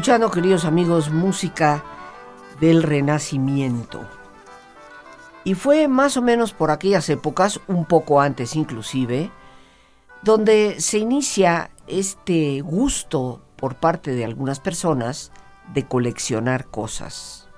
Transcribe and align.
Escuchando, 0.00 0.30
queridos 0.30 0.64
amigos, 0.64 1.10
música 1.10 1.84
del 2.58 2.82
Renacimiento. 2.82 4.00
Y 5.44 5.52
fue 5.52 5.88
más 5.88 6.16
o 6.16 6.22
menos 6.22 6.54
por 6.54 6.70
aquellas 6.70 7.10
épocas, 7.10 7.60
un 7.68 7.84
poco 7.84 8.22
antes 8.22 8.56
inclusive, 8.56 9.30
donde 10.22 10.80
se 10.80 10.96
inicia 10.96 11.70
este 11.86 12.62
gusto 12.62 13.42
por 13.56 13.74
parte 13.74 14.12
de 14.12 14.24
algunas 14.24 14.58
personas 14.58 15.32
de 15.74 15.86
coleccionar 15.86 16.64
cosas. 16.64 17.50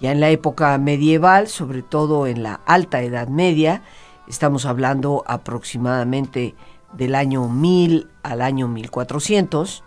Ya 0.00 0.12
en 0.12 0.20
la 0.20 0.30
época 0.30 0.78
medieval, 0.78 1.48
sobre 1.48 1.82
todo 1.82 2.28
en 2.28 2.44
la 2.44 2.60
alta 2.64 3.02
Edad 3.02 3.26
Media, 3.26 3.82
estamos 4.28 4.66
hablando 4.66 5.24
aproximadamente 5.26 6.54
del 6.92 7.16
año 7.16 7.48
1000 7.48 8.08
al 8.22 8.40
año 8.40 8.68
1400, 8.68 9.82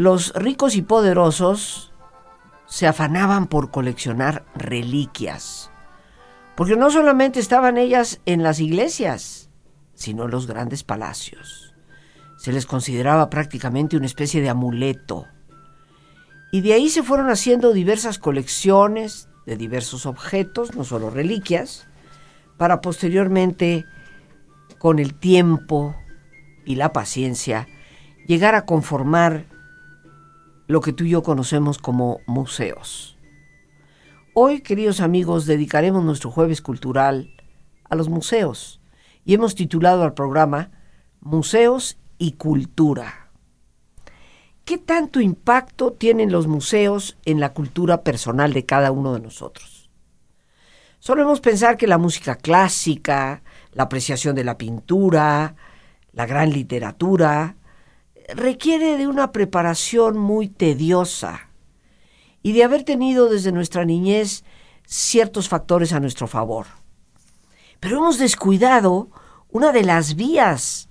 los 0.00 0.32
ricos 0.32 0.76
y 0.76 0.80
poderosos 0.80 1.92
se 2.64 2.86
afanaban 2.86 3.48
por 3.48 3.70
coleccionar 3.70 4.46
reliquias, 4.54 5.70
porque 6.56 6.74
no 6.74 6.90
solamente 6.90 7.38
estaban 7.38 7.76
ellas 7.76 8.22
en 8.24 8.42
las 8.42 8.60
iglesias, 8.60 9.50
sino 9.92 10.24
en 10.24 10.30
los 10.30 10.46
grandes 10.46 10.84
palacios. 10.84 11.74
Se 12.38 12.50
les 12.50 12.64
consideraba 12.64 13.28
prácticamente 13.28 13.98
una 13.98 14.06
especie 14.06 14.40
de 14.40 14.48
amuleto. 14.48 15.26
Y 16.50 16.62
de 16.62 16.72
ahí 16.72 16.88
se 16.88 17.02
fueron 17.02 17.28
haciendo 17.28 17.74
diversas 17.74 18.18
colecciones 18.18 19.28
de 19.44 19.58
diversos 19.58 20.06
objetos, 20.06 20.74
no 20.74 20.84
solo 20.84 21.10
reliquias, 21.10 21.88
para 22.56 22.80
posteriormente, 22.80 23.84
con 24.78 24.98
el 24.98 25.12
tiempo 25.12 25.94
y 26.64 26.76
la 26.76 26.94
paciencia, 26.94 27.68
llegar 28.26 28.54
a 28.54 28.64
conformar 28.64 29.49
lo 30.70 30.80
que 30.80 30.92
tú 30.92 31.02
y 31.02 31.10
yo 31.10 31.24
conocemos 31.24 31.78
como 31.78 32.20
museos. 32.26 33.18
Hoy, 34.34 34.60
queridos 34.60 35.00
amigos, 35.00 35.44
dedicaremos 35.44 36.04
nuestro 36.04 36.30
jueves 36.30 36.62
cultural 36.62 37.34
a 37.88 37.96
los 37.96 38.08
museos 38.08 38.80
y 39.24 39.34
hemos 39.34 39.56
titulado 39.56 40.04
al 40.04 40.14
programa 40.14 40.70
Museos 41.20 41.98
y 42.18 42.32
Cultura. 42.32 43.32
¿Qué 44.64 44.78
tanto 44.78 45.20
impacto 45.20 45.92
tienen 45.92 46.30
los 46.30 46.46
museos 46.46 47.18
en 47.24 47.40
la 47.40 47.52
cultura 47.52 48.04
personal 48.04 48.52
de 48.52 48.64
cada 48.64 48.92
uno 48.92 49.12
de 49.14 49.20
nosotros? 49.20 49.90
Solemos 51.00 51.40
pensar 51.40 51.76
que 51.78 51.88
la 51.88 51.98
música 51.98 52.36
clásica, 52.36 53.42
la 53.72 53.82
apreciación 53.82 54.36
de 54.36 54.44
la 54.44 54.56
pintura, 54.56 55.56
la 56.12 56.26
gran 56.26 56.50
literatura, 56.52 57.56
requiere 58.34 58.96
de 58.96 59.06
una 59.06 59.32
preparación 59.32 60.18
muy 60.18 60.48
tediosa 60.48 61.48
y 62.42 62.52
de 62.52 62.64
haber 62.64 62.84
tenido 62.84 63.28
desde 63.28 63.52
nuestra 63.52 63.84
niñez 63.84 64.44
ciertos 64.86 65.48
factores 65.48 65.92
a 65.92 66.00
nuestro 66.00 66.26
favor. 66.26 66.66
Pero 67.80 67.98
hemos 67.98 68.18
descuidado 68.18 69.10
una 69.50 69.72
de 69.72 69.82
las 69.82 70.14
vías 70.14 70.88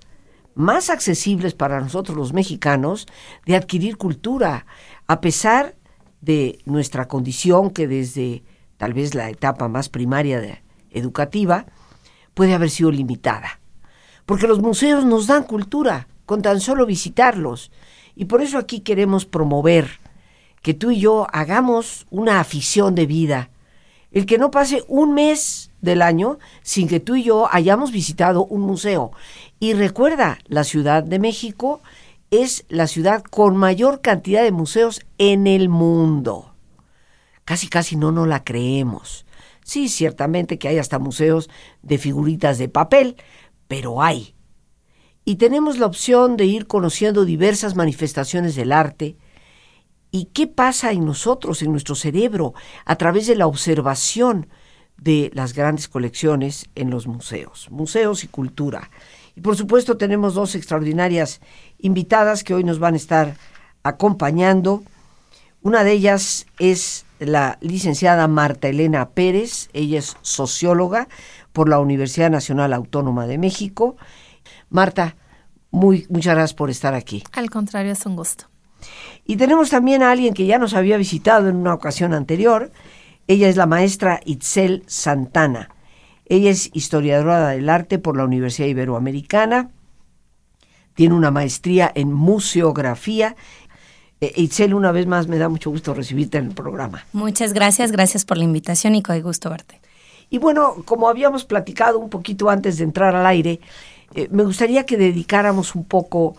más 0.54 0.90
accesibles 0.90 1.54
para 1.54 1.80
nosotros 1.80 2.16
los 2.16 2.32
mexicanos 2.32 3.06
de 3.46 3.56
adquirir 3.56 3.96
cultura, 3.96 4.66
a 5.06 5.20
pesar 5.20 5.76
de 6.20 6.58
nuestra 6.64 7.08
condición 7.08 7.70
que 7.70 7.88
desde 7.88 8.42
tal 8.76 8.92
vez 8.92 9.14
la 9.14 9.30
etapa 9.30 9.68
más 9.68 9.88
primaria 9.88 10.62
educativa 10.90 11.66
puede 12.34 12.54
haber 12.54 12.70
sido 12.70 12.90
limitada. 12.90 13.60
Porque 14.26 14.46
los 14.46 14.60
museos 14.60 15.04
nos 15.04 15.26
dan 15.26 15.44
cultura, 15.44 16.08
con 16.30 16.42
tan 16.42 16.60
solo 16.60 16.86
visitarlos. 16.86 17.72
Y 18.14 18.26
por 18.26 18.40
eso 18.40 18.56
aquí 18.56 18.82
queremos 18.82 19.26
promover 19.26 19.98
que 20.62 20.74
tú 20.74 20.92
y 20.92 21.00
yo 21.00 21.26
hagamos 21.32 22.06
una 22.08 22.38
afición 22.38 22.94
de 22.94 23.06
vida. 23.06 23.50
El 24.12 24.26
que 24.26 24.38
no 24.38 24.52
pase 24.52 24.84
un 24.86 25.12
mes 25.12 25.72
del 25.80 26.02
año 26.02 26.38
sin 26.62 26.86
que 26.86 27.00
tú 27.00 27.16
y 27.16 27.24
yo 27.24 27.48
hayamos 27.50 27.90
visitado 27.90 28.44
un 28.44 28.60
museo. 28.60 29.10
Y 29.58 29.72
recuerda, 29.72 30.38
la 30.46 30.62
Ciudad 30.62 31.02
de 31.02 31.18
México 31.18 31.80
es 32.30 32.64
la 32.68 32.86
ciudad 32.86 33.24
con 33.24 33.56
mayor 33.56 34.00
cantidad 34.00 34.44
de 34.44 34.52
museos 34.52 35.04
en 35.18 35.48
el 35.48 35.68
mundo. 35.68 36.54
Casi, 37.44 37.66
casi 37.66 37.96
no 37.96 38.12
nos 38.12 38.28
la 38.28 38.44
creemos. 38.44 39.26
Sí, 39.64 39.88
ciertamente 39.88 40.60
que 40.60 40.68
hay 40.68 40.78
hasta 40.78 41.00
museos 41.00 41.50
de 41.82 41.98
figuritas 41.98 42.56
de 42.58 42.68
papel, 42.68 43.16
pero 43.66 44.00
hay 44.00 44.36
y 45.24 45.36
tenemos 45.36 45.78
la 45.78 45.86
opción 45.86 46.36
de 46.36 46.46
ir 46.46 46.66
conociendo 46.66 47.24
diversas 47.24 47.76
manifestaciones 47.76 48.54
del 48.54 48.72
arte 48.72 49.16
y 50.10 50.26
qué 50.26 50.46
pasa 50.46 50.92
en 50.92 51.04
nosotros, 51.04 51.62
en 51.62 51.72
nuestro 51.72 51.94
cerebro, 51.94 52.54
a 52.84 52.96
través 52.96 53.26
de 53.26 53.36
la 53.36 53.46
observación 53.46 54.48
de 54.96 55.30
las 55.34 55.54
grandes 55.54 55.88
colecciones 55.88 56.68
en 56.74 56.90
los 56.90 57.06
museos, 57.06 57.68
museos 57.70 58.24
y 58.24 58.28
cultura. 58.28 58.90
Y 59.36 59.40
por 59.40 59.56
supuesto 59.56 59.96
tenemos 59.96 60.34
dos 60.34 60.54
extraordinarias 60.54 61.40
invitadas 61.78 62.44
que 62.44 62.54
hoy 62.54 62.64
nos 62.64 62.78
van 62.78 62.94
a 62.94 62.98
estar 62.98 63.36
acompañando. 63.82 64.82
Una 65.62 65.84
de 65.84 65.92
ellas 65.92 66.46
es 66.58 67.06
la 67.18 67.58
licenciada 67.60 68.26
Marta 68.28 68.68
Elena 68.68 69.10
Pérez, 69.10 69.68
ella 69.72 69.98
es 69.98 70.16
socióloga 70.22 71.08
por 71.52 71.68
la 71.68 71.78
Universidad 71.78 72.30
Nacional 72.30 72.72
Autónoma 72.72 73.26
de 73.26 73.38
México 73.38 73.96
Marta, 74.70 75.16
muy, 75.70 76.06
muchas 76.08 76.34
gracias 76.34 76.54
por 76.54 76.70
estar 76.70 76.94
aquí. 76.94 77.22
Al 77.32 77.50
contrario, 77.50 77.92
es 77.92 78.06
un 78.06 78.16
gusto. 78.16 78.46
Y 79.26 79.36
tenemos 79.36 79.70
también 79.70 80.02
a 80.02 80.10
alguien 80.10 80.34
que 80.34 80.46
ya 80.46 80.58
nos 80.58 80.74
había 80.74 80.96
visitado 80.96 81.48
en 81.48 81.56
una 81.56 81.74
ocasión 81.74 82.14
anterior. 82.14 82.72
Ella 83.26 83.48
es 83.48 83.56
la 83.56 83.66
maestra 83.66 84.20
Itzel 84.24 84.82
Santana. 84.86 85.70
Ella 86.26 86.50
es 86.50 86.70
historiadora 86.72 87.48
del 87.48 87.68
arte 87.68 87.98
por 87.98 88.16
la 88.16 88.24
Universidad 88.24 88.68
Iberoamericana. 88.68 89.70
Tiene 90.94 91.14
una 91.14 91.30
maestría 91.30 91.90
en 91.94 92.12
museografía. 92.12 93.36
E, 94.20 94.32
Itzel, 94.36 94.74
una 94.74 94.92
vez 94.92 95.06
más 95.06 95.28
me 95.28 95.38
da 95.38 95.48
mucho 95.48 95.70
gusto 95.70 95.94
recibirte 95.94 96.38
en 96.38 96.46
el 96.46 96.54
programa. 96.54 97.04
Muchas 97.12 97.52
gracias, 97.52 97.92
gracias 97.92 98.24
por 98.24 98.36
la 98.36 98.44
invitación 98.44 98.94
y 98.94 99.02
con 99.02 99.20
gusto 99.22 99.50
verte. 99.50 99.80
Y 100.28 100.38
bueno, 100.38 100.76
como 100.84 101.08
habíamos 101.08 101.44
platicado 101.44 101.98
un 101.98 102.08
poquito 102.08 102.48
antes 102.50 102.78
de 102.78 102.84
entrar 102.84 103.16
al 103.16 103.26
aire, 103.26 103.60
eh, 104.14 104.28
me 104.30 104.44
gustaría 104.44 104.86
que 104.86 104.96
dedicáramos 104.96 105.74
un 105.74 105.84
poco 105.84 106.36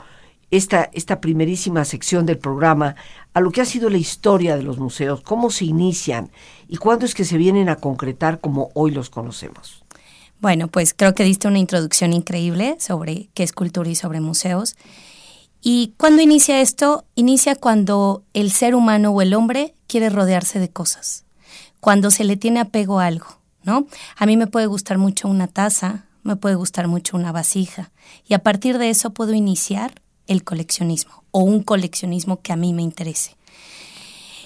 esta, 0.52 0.90
esta 0.94 1.22
primerísima 1.22 1.86
sección 1.86 2.26
del 2.26 2.38
programa 2.38 2.96
a 3.34 3.40
lo 3.40 3.52
que 3.52 3.62
ha 3.62 3.66
sido 3.66 3.90
la 3.90 3.98
historia 3.98 4.58
de 4.58 4.64
los 4.64 4.78
museos, 4.78 5.22
cómo 5.22 5.50
se 5.50 5.66
inician 5.66 6.30
y 6.68 6.78
cuándo 6.78 7.06
es 7.06 7.16
que 7.16 7.26
se 7.26 7.38
vienen 7.38 7.70
a 7.70 7.78
concretar 7.78 8.40
como 8.40 8.70
hoy 8.74 8.92
los 8.92 9.10
conocemos. 9.10 9.84
Bueno, 10.42 10.68
pues 10.68 10.94
creo 10.94 11.14
que 11.14 11.24
diste 11.24 11.48
una 11.48 11.60
introducción 11.60 12.14
increíble 12.14 12.76
sobre 12.80 13.30
qué 13.34 13.44
es 13.44 13.54
cultura 13.54 13.90
y 13.90 13.96
sobre 13.96 14.20
museos. 14.20 14.76
¿Y 15.62 15.94
cuándo 15.98 16.24
inicia 16.24 16.60
esto? 16.60 17.06
Inicia 17.16 17.56
cuando 17.56 18.24
el 18.34 18.52
ser 18.52 18.74
humano 18.74 19.12
o 19.12 19.22
el 19.22 19.36
hombre 19.36 19.76
quiere 19.88 20.10
rodearse 20.10 20.60
de 20.60 20.70
cosas, 20.70 21.26
cuando 21.80 22.10
se 22.10 22.24
le 22.24 22.38
tiene 22.38 22.60
apego 22.60 23.00
a 23.00 23.06
algo, 23.06 23.28
¿no? 23.64 23.86
A 24.18 24.26
mí 24.26 24.36
me 24.36 24.48
puede 24.48 24.66
gustar 24.66 24.98
mucho 24.98 25.28
una 25.28 25.48
taza, 25.48 26.06
me 26.24 26.36
puede 26.36 26.56
gustar 26.56 26.88
mucho 26.88 27.18
una 27.18 27.32
vasija 27.32 27.92
y 28.28 28.34
a 28.34 28.40
partir 28.40 28.78
de 28.78 28.90
eso 28.90 29.12
puedo 29.12 29.34
iniciar 29.34 30.02
el 30.28 30.44
coleccionismo 30.44 31.24
o 31.32 31.42
un 31.42 31.64
coleccionismo 31.64 32.42
que 32.42 32.54
a 32.54 32.56
mí 32.56 32.74
me 32.74 32.82
interese. 32.82 33.36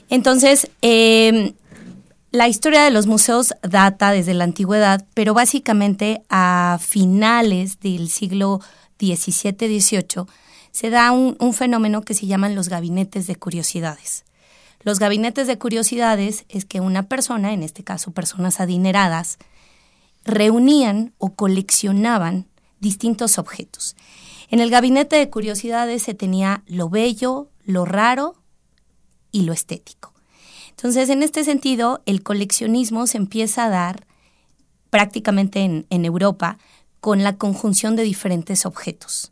Entonces, 0.09 0.69
em, 0.81 1.53
la 2.31 2.47
historia 2.47 2.83
de 2.83 2.91
los 2.91 3.07
museos 3.07 3.53
data 3.61 4.11
desde 4.11 4.33
la 4.33 4.43
antigüedad, 4.43 5.05
pero 5.13 5.33
básicamente 5.33 6.21
a 6.29 6.79
finales 6.81 7.79
del 7.79 8.09
siglo 8.09 8.61
XVII-XVIII 8.99 10.25
se 10.71 10.89
da 10.89 11.11
un, 11.11 11.37
un 11.39 11.53
fenómeno 11.53 12.01
que 12.01 12.13
se 12.13 12.27
llaman 12.27 12.55
los 12.55 12.69
gabinetes 12.69 13.27
de 13.27 13.35
curiosidades. 13.35 14.25
Los 14.83 14.99
gabinetes 14.99 15.47
de 15.47 15.57
curiosidades 15.57 16.45
es 16.49 16.65
que 16.65 16.79
una 16.79 17.03
persona, 17.03 17.53
en 17.53 17.63
este 17.63 17.83
caso 17.83 18.11
personas 18.11 18.59
adineradas, 18.59 19.39
reunían 20.25 21.13
o 21.17 21.35
coleccionaban 21.35 22.47
distintos 22.79 23.37
objetos. 23.37 23.95
En 24.49 24.59
el 24.59 24.69
gabinete 24.69 25.15
de 25.15 25.29
curiosidades 25.29 26.03
se 26.03 26.13
tenía 26.13 26.63
lo 26.67 26.89
bello, 26.89 27.49
lo 27.63 27.85
raro 27.85 28.35
y 29.31 29.43
lo 29.43 29.53
estético. 29.53 30.13
Entonces, 30.71 31.09
en 31.09 31.23
este 31.23 31.43
sentido, 31.43 32.01
el 32.05 32.21
coleccionismo 32.21 33.07
se 33.07 33.17
empieza 33.17 33.65
a 33.65 33.69
dar 33.69 34.05
prácticamente 34.89 35.63
en, 35.63 36.05
Europa 36.05 36.57
con 36.99 37.23
la 37.23 37.37
conjunción 37.37 37.95
de 37.95 38.03
diferentes 38.03 38.65
objetos. 38.65 39.31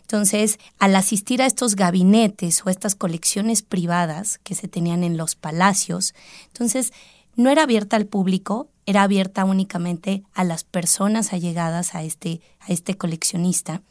Entonces, 0.00 0.58
al 0.78 0.94
asistir 0.94 1.42
a 1.42 1.46
estos 1.46 1.74
gabinetes 1.74 2.64
o 2.64 2.70
estas 2.70 2.94
colecciones 2.94 3.62
privadas 3.62 4.38
que 4.38 4.54
se 4.54 4.68
tenían 4.68 5.02
en 5.02 5.16
los 5.16 5.34
palacios, 5.34 6.14
entonces 6.46 6.92
no 7.36 7.50
era 7.50 7.62
abierta 7.62 7.96
al 7.96 8.06
público, 8.06 8.68
era 8.86 9.02
abierta 9.02 9.44
únicamente 9.44 10.22
a 10.34 10.44
las 10.44 10.64
personas 10.64 11.32
allegadas 11.32 11.94
a 11.94 12.02
este, 12.02 12.40
a 12.60 12.72
este 12.72 12.96
coleccionista. 12.96 13.82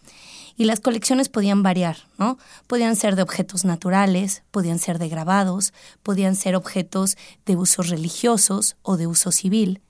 Y 0.58 0.66
las 0.66 0.80
colecciones 0.80 1.28
podían 1.28 1.64
variar, 1.64 1.98
¿no? 2.18 2.38
Podían 2.68 2.96
ser 2.96 3.16
de 3.16 3.22
objetos 3.22 3.66
naturales, 3.66 4.44
podían 4.52 4.80
ser 4.80 5.00
de 5.00 5.10
grabados, 5.10 5.74
podían 6.02 6.36
ser 6.36 6.56
objetos 6.56 7.18
de 7.46 7.58
usos 7.58 7.90
religiosos 7.90 8.78
o 8.82 8.96
de 8.96 9.08
uso 9.08 9.32
civil. 9.32 9.82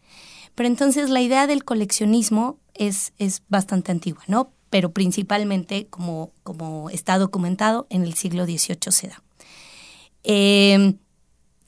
Pero 0.55 0.67
entonces 0.67 1.09
la 1.09 1.21
idea 1.21 1.45
del 1.45 1.63
coleccionismo 1.63 2.57
es, 2.73 3.13
es 3.19 3.43
bastante 3.47 3.91
antigua, 3.91 4.23
¿no? 4.27 4.49
pero 4.75 4.91
principalmente, 4.91 5.87
como, 5.89 6.33
como 6.43 6.89
está 6.89 7.17
documentado, 7.17 7.87
en 7.89 8.03
el 8.03 8.13
siglo 8.13 8.43
XVIII 8.43 8.91
se 8.91 9.07
da. 9.07 9.23
Em, 10.23 10.97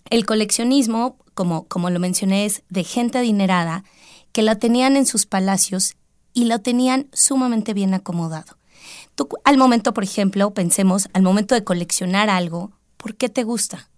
el 0.10 0.26
coleccionismo, 0.26 1.18
como, 1.34 1.66
como 1.66 1.90
lo 1.90 2.00
mencioné, 2.00 2.46
es 2.46 2.64
de 2.70 2.84
gente 2.84 3.18
adinerada 3.18 3.84
que 4.32 4.42
la 4.42 4.56
tenían 4.56 4.98
en 4.98 5.06
sus 5.06 5.26
palacios 5.26 5.96
y 6.34 6.46
lo 6.46 6.60
tenían 6.60 7.08
sumamente 7.14 7.74
bien 7.74 7.94
acomodado. 7.94 8.58
Tú, 9.16 9.28
al 9.44 9.58
momento, 9.58 9.94
por 9.94 10.04
ejemplo, 10.04 10.54
pensemos, 10.54 11.10
al 11.14 11.24
momento 11.24 11.56
de 11.56 11.64
coleccionar 11.64 12.30
algo, 12.30 12.72
¿por 12.98 13.16
qué 13.16 13.30
te 13.30 13.44
gusta? 13.44 13.90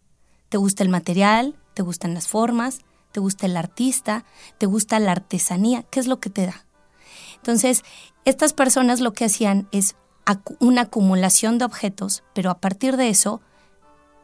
¿Te 0.50 0.58
gusta 0.58 0.84
el 0.84 0.90
material? 0.90 1.56
¿Te 1.74 1.84
gustan 1.84 2.14
las 2.14 2.28
formas? 2.28 2.80
¿Te 3.12 3.20
gusta 3.20 3.46
el 3.46 3.58
artista? 3.58 4.24
¿Te 4.58 4.66
gusta 4.66 5.00
la 5.00 5.12
artesanía? 5.12 5.84
¿Qué 5.84 6.00
es 6.00 6.08
lo 6.08 6.20
que 6.20 6.30
te 6.30 6.46
da? 6.46 6.66
Entonces, 7.36 7.84
estas 8.26 8.54
personas 8.54 9.00
lo 9.00 9.14
que 9.14 9.26
hacían 9.26 9.68
es 9.72 9.96
una 10.60 10.84
acumulación 10.84 11.58
de 11.58 11.66
objetos, 11.66 12.24
pero 12.34 12.52
a 12.52 12.60
partir 12.60 12.98
de 12.98 13.10
eso 13.10 13.42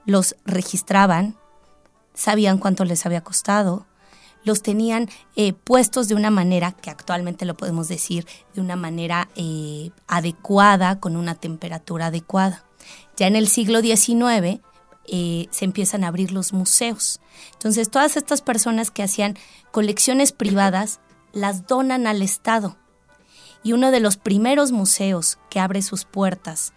los 0.06 0.36
registraban, 0.46 1.36
sabían 2.16 2.58
cuánto 2.58 2.86
les 2.86 3.06
había 3.06 3.24
costado, 3.24 3.86
los 4.44 4.62
tenían 4.62 5.10
eh, 5.36 5.54
puestos 5.54 6.08
de 6.08 6.16
una 6.16 6.30
manera, 6.30 6.72
que 6.72 6.90
actualmente 6.90 7.46
lo 7.46 7.56
podemos 7.56 7.88
decir, 7.88 8.28
de 8.54 8.62
una 8.62 8.76
manera 8.76 9.28
eh, 9.36 9.92
adecuada, 10.08 11.00
con 11.00 11.16
una 11.16 11.36
temperatura 11.36 12.08
adecuada. 12.08 12.64
Ya 13.18 13.28
en 13.28 13.36
el 13.36 13.48
siglo 13.48 13.82
XIX 13.82 14.62
eh, 15.08 15.48
se 15.52 15.66
empiezan 15.66 16.04
a 16.04 16.08
abrir 16.08 16.32
los 16.32 16.54
museos. 16.54 17.22
Entonces 17.54 17.90
todas 17.90 18.18
estas 18.18 18.42
personas 18.42 18.92
que 18.92 19.04
hacían 19.04 19.38
colecciones 19.72 20.32
privadas 20.32 21.00
las 21.34 21.68
donan 21.68 22.08
al 22.08 22.22
Estado 22.22 22.78
y 23.66 23.74
uno 23.74 23.90
de 23.90 24.00
los 24.00 24.18
primeros 24.18 24.72
museos 24.72 25.40
que 25.50 25.60
abre 25.60 25.82
sus 25.82 26.06
puertas 26.06 26.74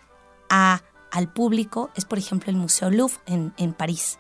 a, 0.49 0.83
al 1.11 1.31
público 1.31 1.91
es, 1.95 2.07
por 2.07 2.19
ejemplo, 2.19 2.51
el 2.51 2.57
Museo 2.57 2.91
Louvre 2.91 3.19
en, 3.27 3.73
París, 3.75 4.19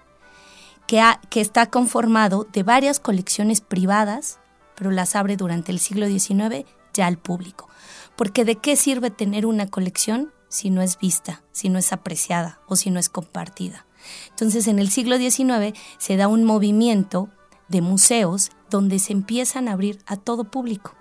que, 0.89 1.41
está 1.41 1.67
conformado 1.67 2.49
de 2.51 2.63
varias 2.65 2.99
colecciones 2.99 3.61
privadas, 3.61 4.41
pero 4.75 4.91
las 4.91 5.15
abre 5.15 5.37
durante 5.37 5.71
el 5.71 5.79
siglo 5.79 6.07
XIX 6.07 6.65
ya 6.95 7.07
al 7.07 7.19
público. 7.19 7.69
Porque 8.17 8.45
¿de 8.45 8.57
qué 8.57 8.75
sirve 8.75 9.11
tener 9.11 9.47
una 9.47 9.69
colección 9.69 10.33
si 10.49 10.71
no 10.71 10.81
es 10.81 10.99
vista, 10.99 11.43
si 11.53 11.69
no 11.69 11.79
es 11.79 11.93
apreciada 11.93 12.59
o 12.67 12.75
si 12.75 12.91
no 12.91 12.99
es 12.99 13.11
compartida? 13.11 13.87
Entonces, 14.31 14.67
en 14.67 14.79
el 14.79 14.91
siglo 14.91 15.19
XIX 15.19 15.79
se 15.99 16.17
da 16.17 16.27
un 16.27 16.45
movimiento 16.45 17.29
de 17.69 17.83
museos 17.83 18.51
donde 18.71 18.99
se 18.99 19.13
empiezan 19.13 19.69
a 19.69 19.73
abrir 19.73 20.01
a 20.07 20.17
todo 20.17 20.51
público. 20.51 20.95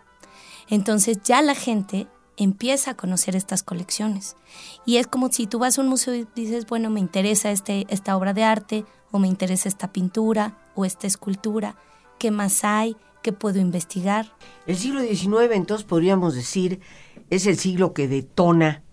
Entonces 0.70 1.20
ya 1.24 1.42
la 1.42 1.56
gente 1.56 2.08
empieza 2.38 2.92
a 2.92 2.98
conocer 2.98 3.36
estas 3.36 3.64
colecciones. 3.64 4.36
Y 4.86 4.98
es 4.98 5.08
como 5.08 5.32
si 5.32 5.48
tú 5.48 5.60
vas 5.60 5.78
a 5.78 5.82
un 5.82 5.90
museo 5.90 6.16
y 6.16 6.28
dices, 6.36 6.66
bueno, 6.68 6.90
me 6.90 7.00
interesa 7.00 7.52
este, 7.52 7.86
esta 7.90 8.16
obra 8.16 8.34
de 8.34 8.44
arte, 8.44 8.86
o 9.12 9.20
me 9.20 9.28
interesa 9.28 9.68
esta 9.68 9.92
pintura, 9.92 10.58
o 10.76 10.86
esta 10.86 11.08
escultura, 11.08 11.76
¿qué 12.20 12.32
más 12.32 12.64
hay? 12.64 12.96
¿Qué 13.24 13.34
puedo 13.34 13.60
investigar? 13.60 14.32
El 14.68 14.78
siglo 14.78 15.02
XIX, 15.02 15.54
entonces 15.54 15.86
podríamos 15.86 16.36
decir, 16.36 16.80
es 17.30 17.48
el 17.48 17.58
siglo 17.58 17.94
que 17.94 18.08
detona 18.08 18.84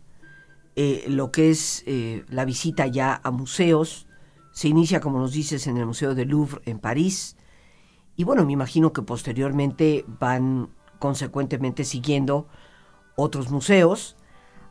eh, 0.77 1.05
lo 1.09 1.31
que 1.31 1.51
es 1.51 1.85
eh, 1.87 2.25
la 2.29 2.45
visita 2.45 2.87
ya 2.87 3.21
a 3.23 3.31
museos. 3.31 4.07
Se 4.53 4.69
inicia, 4.69 5.01
como 5.01 5.19
nos 5.19 5.33
dices, 5.33 5.67
en 5.67 5.77
el 5.77 5.87
Museo 5.87 6.15
del 6.15 6.29
Louvre 6.29 6.61
en 6.65 6.79
París. 6.79 7.37
Y 8.17 8.25
bueno, 8.25 8.45
me 8.45 8.53
imagino 8.53 8.93
que 8.93 9.03
posteriormente 9.03 10.05
van 10.21 10.71
consecuentemente 10.99 11.85
siguiendo 11.85 12.49
otros 13.17 13.51
museos, 13.51 14.17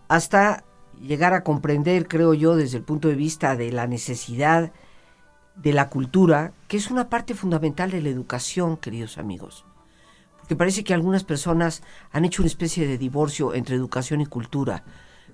hasta 0.07 0.63
llegar 1.01 1.33
a 1.33 1.43
comprender, 1.43 2.07
creo 2.07 2.33
yo, 2.33 2.55
desde 2.55 2.77
el 2.77 2.83
punto 2.83 3.07
de 3.07 3.15
vista 3.15 3.55
de 3.55 3.71
la 3.71 3.87
necesidad 3.87 4.71
de 5.55 5.73
la 5.73 5.89
cultura, 5.89 6.53
que 6.67 6.77
es 6.77 6.89
una 6.89 7.09
parte 7.09 7.35
fundamental 7.35 7.91
de 7.91 8.01
la 8.01 8.09
educación, 8.09 8.77
queridos 8.77 9.17
amigos. 9.17 9.65
Porque 10.39 10.55
parece 10.55 10.83
que 10.83 10.93
algunas 10.93 11.23
personas 11.23 11.83
han 12.11 12.25
hecho 12.25 12.41
una 12.41 12.47
especie 12.47 12.87
de 12.87 12.97
divorcio 12.97 13.53
entre 13.53 13.75
educación 13.75 14.21
y 14.21 14.25
cultura, 14.25 14.83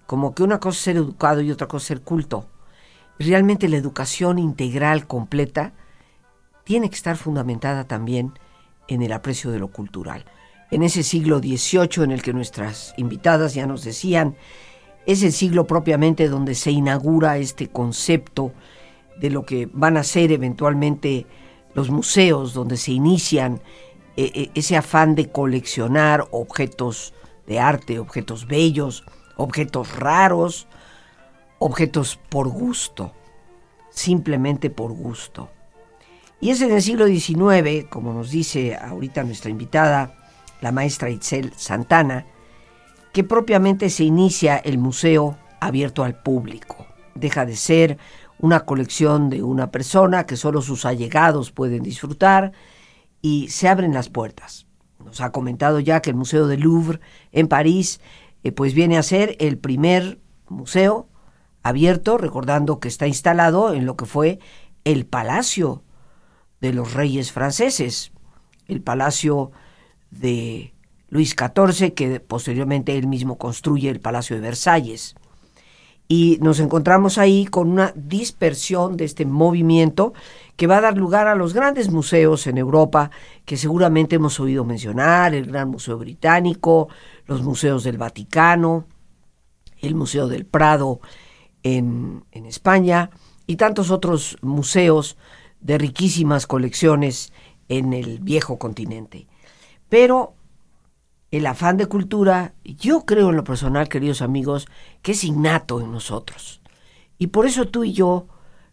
como 0.05 0.33
que 0.33 0.43
una 0.43 0.59
cosa 0.59 0.77
es 0.77 0.83
ser 0.83 0.97
educado 0.97 1.41
y 1.41 1.51
otra 1.51 1.67
cosa 1.67 1.83
es 1.83 1.87
ser 1.87 2.01
culto. 2.01 2.47
realmente 3.17 3.67
la 3.67 3.75
educación 3.75 4.39
integral, 4.39 5.05
completa, 5.05 5.73
tiene 6.63 6.89
que 6.89 6.95
estar 6.95 7.17
fundamentada 7.17 7.83
también 7.85 8.33
en 8.87 9.01
el 9.01 9.11
aprecio 9.11 9.51
de 9.51 9.59
lo 9.59 9.67
cultural 9.69 10.25
en 10.71 10.83
ese 10.83 11.03
siglo 11.03 11.39
XVIII 11.39 12.03
en 12.03 12.11
el 12.11 12.21
que 12.21 12.33
nuestras 12.33 12.93
invitadas 12.97 13.53
ya 13.53 13.65
nos 13.65 13.83
decían, 13.83 14.35
es 15.05 15.23
el 15.23 15.31
siglo 15.31 15.65
propiamente 15.65 16.29
donde 16.29 16.55
se 16.55 16.71
inaugura 16.71 17.37
este 17.37 17.67
concepto 17.69 18.51
de 19.19 19.29
lo 19.29 19.45
que 19.45 19.67
van 19.73 19.97
a 19.97 20.03
ser 20.03 20.31
eventualmente 20.31 21.25
los 21.73 21.89
museos, 21.89 22.53
donde 22.53 22.77
se 22.77 22.91
inician 22.91 23.61
eh, 24.15 24.31
eh, 24.33 24.51
ese 24.53 24.77
afán 24.77 25.15
de 25.15 25.29
coleccionar 25.29 26.27
objetos 26.31 27.13
de 27.47 27.59
arte, 27.59 27.99
objetos 27.99 28.47
bellos, 28.47 29.03
objetos 29.35 29.95
raros, 29.95 30.67
objetos 31.57 32.19
por 32.29 32.47
gusto, 32.47 33.13
simplemente 33.89 34.69
por 34.69 34.91
gusto. 34.91 35.49
Y 36.41 36.51
es 36.51 36.61
en 36.61 36.71
el 36.71 36.81
siglo 36.81 37.07
XIX, 37.07 37.85
como 37.89 38.13
nos 38.13 38.31
dice 38.31 38.75
ahorita 38.75 39.23
nuestra 39.23 39.49
invitada, 39.49 40.18
la 40.61 40.71
maestra 40.71 41.09
Itzel 41.09 41.53
Santana, 41.55 42.25
que 43.13 43.23
propiamente 43.23 43.89
se 43.89 44.03
inicia 44.03 44.57
el 44.57 44.77
museo 44.77 45.37
abierto 45.59 46.03
al 46.03 46.21
público. 46.21 46.85
Deja 47.15 47.45
de 47.45 47.55
ser 47.55 47.97
una 48.39 48.61
colección 48.61 49.29
de 49.29 49.43
una 49.43 49.71
persona 49.71 50.25
que 50.25 50.37
solo 50.37 50.61
sus 50.61 50.85
allegados 50.85 51.51
pueden 51.51 51.83
disfrutar 51.83 52.53
y 53.21 53.49
se 53.49 53.67
abren 53.67 53.93
las 53.93 54.09
puertas. 54.09 54.65
Nos 55.03 55.21
ha 55.21 55.31
comentado 55.31 55.79
ya 55.79 56.01
que 56.01 56.09
el 56.09 56.15
Museo 56.15 56.47
del 56.47 56.61
Louvre 56.61 56.99
en 57.31 57.47
París 57.47 57.99
eh, 58.43 58.51
pues 58.51 58.73
viene 58.73 58.97
a 58.97 59.03
ser 59.03 59.35
el 59.39 59.57
primer 59.57 60.19
museo 60.47 61.09
abierto, 61.63 62.17
recordando 62.17 62.79
que 62.79 62.87
está 62.87 63.07
instalado 63.07 63.73
en 63.73 63.85
lo 63.85 63.97
que 63.97 64.05
fue 64.05 64.39
el 64.85 65.05
Palacio 65.05 65.83
de 66.61 66.73
los 66.73 66.93
Reyes 66.93 67.31
franceses, 67.31 68.11
el 68.67 68.81
Palacio 68.81 69.51
de 70.11 70.73
Luis 71.09 71.35
XIV, 71.37 71.93
que 71.93 72.19
posteriormente 72.19 72.97
él 72.97 73.07
mismo 73.07 73.37
construye 73.37 73.89
el 73.89 73.99
Palacio 73.99 74.35
de 74.35 74.41
Versalles. 74.41 75.15
Y 76.07 76.39
nos 76.41 76.59
encontramos 76.59 77.19
ahí 77.19 77.45
con 77.45 77.69
una 77.69 77.93
dispersión 77.95 78.97
de 78.97 79.05
este 79.05 79.25
movimiento 79.25 80.13
que 80.55 80.65
va 80.65 80.77
a 80.77 80.81
dar 80.81 80.97
lugar 80.97 81.27
a 81.27 81.35
los 81.35 81.53
grandes 81.53 81.91
museos 81.91 82.47
en 82.47 82.57
Europa 82.57 83.11
que 83.45 83.57
seguramente 83.57 84.15
hemos 84.15 84.39
oído 84.39 84.65
mencionar, 84.65 85.35
el 85.35 85.45
Gran 85.45 85.69
Museo 85.69 85.99
Británico, 85.99 86.89
los 87.27 87.43
museos 87.43 87.83
del 87.83 87.99
Vaticano, 87.99 88.87
el 89.81 89.93
Museo 89.93 90.27
del 90.27 90.45
Prado 90.45 90.99
en, 91.61 92.23
en 92.31 92.45
España 92.47 93.11
y 93.45 93.55
tantos 93.57 93.91
otros 93.91 94.37
museos 94.41 95.15
de 95.61 95.77
riquísimas 95.77 96.47
colecciones 96.47 97.31
en 97.67 97.93
el 97.93 98.19
viejo 98.19 98.57
continente. 98.57 99.28
Pero 99.89 100.35
el 101.31 101.45
afán 101.45 101.77
de 101.77 101.87
cultura, 101.87 102.53
yo 102.63 103.05
creo 103.05 103.29
en 103.29 103.35
lo 103.35 103.43
personal, 103.43 103.89
queridos 103.89 104.21
amigos, 104.21 104.67
que 105.01 105.11
es 105.11 105.23
innato 105.23 105.81
en 105.81 105.91
nosotros. 105.91 106.61
Y 107.17 107.27
por 107.27 107.45
eso 107.45 107.67
tú 107.67 107.83
y 107.83 107.93
yo, 107.93 108.27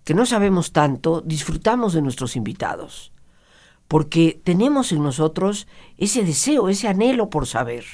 que 0.04 0.14
no 0.14 0.24
sabemos 0.24 0.72
tanto, 0.72 1.20
disfrutamos 1.20 1.92
de 1.92 2.02
nuestros 2.02 2.36
invitados. 2.36 3.12
Porque 3.88 4.40
tenemos 4.42 4.92
en 4.92 5.02
nosotros 5.02 5.66
ese 5.96 6.24
deseo, 6.24 6.68
ese 6.68 6.88
anhelo 6.88 7.28
por 7.28 7.46
saber. 7.46 7.84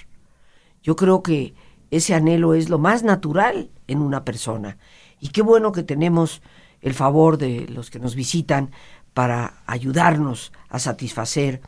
Yo 0.83 0.97
creo 0.97 1.23
que 1.23 1.55
ese 1.91 2.15
anhelo 2.15 2.55
es 2.55 2.69
lo 2.69 2.79
más 2.79 3.03
natural 3.03 3.71
en 3.87 4.01
una 4.01 4.25
persona. 4.25 4.79
Y 5.21 5.29
qué 5.29 5.43
bueno 5.43 5.73
que 5.73 5.83
tenemos 5.83 6.43
el 6.81 6.95
favor 6.95 7.39
de 7.39 7.67
los 7.69 7.91
que 7.91 7.99
nos 7.99 8.15
visitan 8.15 8.71
para 9.15 9.63
ayudarnos 9.67 10.53
a 10.69 10.79
satisfacer 10.79 11.61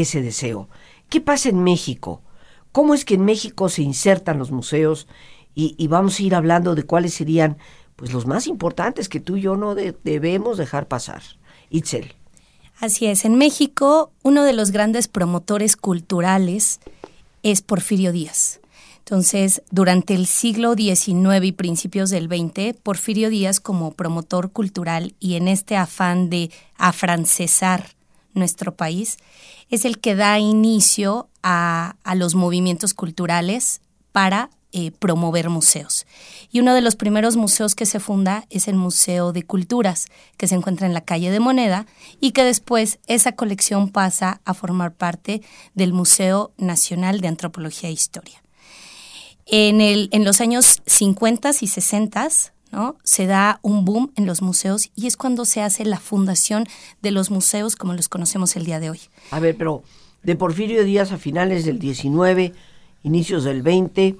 ese 0.00 0.22
deseo. 0.22 0.68
¿Qué 1.08 1.20
pasa 1.20 1.48
en 1.48 1.62
México? 1.62 2.22
¿Cómo 2.72 2.94
es 2.94 3.04
que 3.04 3.14
en 3.14 3.24
México 3.24 3.68
se 3.68 3.82
insertan 3.82 4.38
los 4.38 4.50
museos? 4.50 5.06
Y, 5.54 5.86
vamos 5.88 6.20
a 6.20 6.22
ir 6.22 6.34
hablando 6.34 6.74
de 6.74 6.82
cuáles 6.82 7.14
serían 7.14 7.56
pues 7.96 8.12
los 8.12 8.26
más 8.26 8.46
importantes 8.46 9.08
que 9.08 9.20
tú 9.20 9.38
y 9.38 9.40
yo 9.40 9.56
no 9.56 9.74
debemos 9.74 10.58
dejar 10.58 10.86
pasar. 10.86 11.22
Itzel. 11.70 12.14
Así 12.78 13.06
es, 13.06 13.24
en 13.24 13.36
México 13.36 14.12
uno 14.22 14.44
de 14.44 14.52
los 14.52 14.70
grandes 14.70 15.08
promotores 15.08 15.78
culturales 15.78 16.80
es 17.42 17.62
Porfirio 17.62 18.12
Díaz. 18.12 18.60
Entonces, 18.98 19.62
durante 19.70 20.14
el 20.14 20.26
siglo 20.26 20.74
XIX 20.74 21.42
y 21.42 21.52
principios 21.52 22.10
del 22.10 22.26
XX, 22.26 22.76
Porfirio 22.82 23.30
Díaz 23.30 23.60
como 23.60 23.92
promotor 23.92 24.50
cultural 24.50 25.14
y 25.20 25.36
en 25.36 25.48
este 25.48 25.76
afán 25.76 26.28
de 26.28 26.50
afrancesar 26.76 27.95
nuestro 28.36 28.76
país, 28.76 29.18
es 29.70 29.84
el 29.84 29.98
que 29.98 30.14
da 30.14 30.38
inicio 30.38 31.28
a, 31.42 31.96
los 32.14 32.34
movimientos 32.34 32.94
culturales 32.94 33.80
para 34.12 34.50
eh, 34.72 34.90
promover 34.92 35.48
museos. 35.48 36.06
Y 36.50 36.60
uno 36.60 36.74
de 36.74 36.80
los 36.82 36.96
primeros 36.96 37.36
museos 37.36 37.74
que 37.74 37.86
se 37.86 38.00
funda 38.00 38.46
es 38.50 38.68
el 38.68 38.76
Museo 38.76 39.32
de 39.32 39.42
Culturas, 39.42 40.06
que 40.36 40.46
se 40.46 40.54
encuentra 40.54 40.86
en 40.86 40.94
la 40.94 41.00
calle 41.00 41.30
de 41.30 41.40
Moneda, 41.40 41.86
y 42.20 42.32
que 42.32 42.44
después 42.44 42.98
esa 43.06 43.32
colección 43.32 43.90
pasa 43.90 44.40
a 44.44 44.54
formar 44.54 44.92
parte 44.92 45.42
del 45.74 45.92
Museo 45.92 46.52
Nacional 46.58 47.20
de 47.20 47.28
Antropología 47.28 47.88
e 47.88 47.92
Historia. 47.92 48.42
En, 49.46 49.80
el, 49.80 50.08
en 50.12 50.24
los 50.24 50.40
años 50.40 50.82
50 50.86 51.50
y 51.60 51.68
60 51.68 52.28
¿no? 52.76 52.96
se 53.02 53.26
da 53.26 53.58
un 53.62 53.86
boom 53.86 54.12
en 54.16 54.26
los 54.26 54.42
museos 54.42 54.90
y 54.94 55.06
es 55.06 55.16
cuando 55.16 55.46
se 55.46 55.62
hace 55.62 55.86
la 55.86 55.98
fundación 55.98 56.66
de 57.00 57.10
los 57.10 57.30
museos 57.30 57.74
como 57.74 57.94
los 57.94 58.10
conocemos 58.10 58.54
el 58.54 58.66
día 58.66 58.80
de 58.80 58.90
hoy. 58.90 59.00
A 59.30 59.40
ver, 59.40 59.56
pero 59.56 59.82
de 60.22 60.36
Porfirio 60.36 60.84
Díaz 60.84 61.10
a 61.10 61.16
finales 61.16 61.64
del 61.64 61.78
19, 61.78 62.52
inicios 63.02 63.44
del 63.44 63.62
20, 63.62 64.16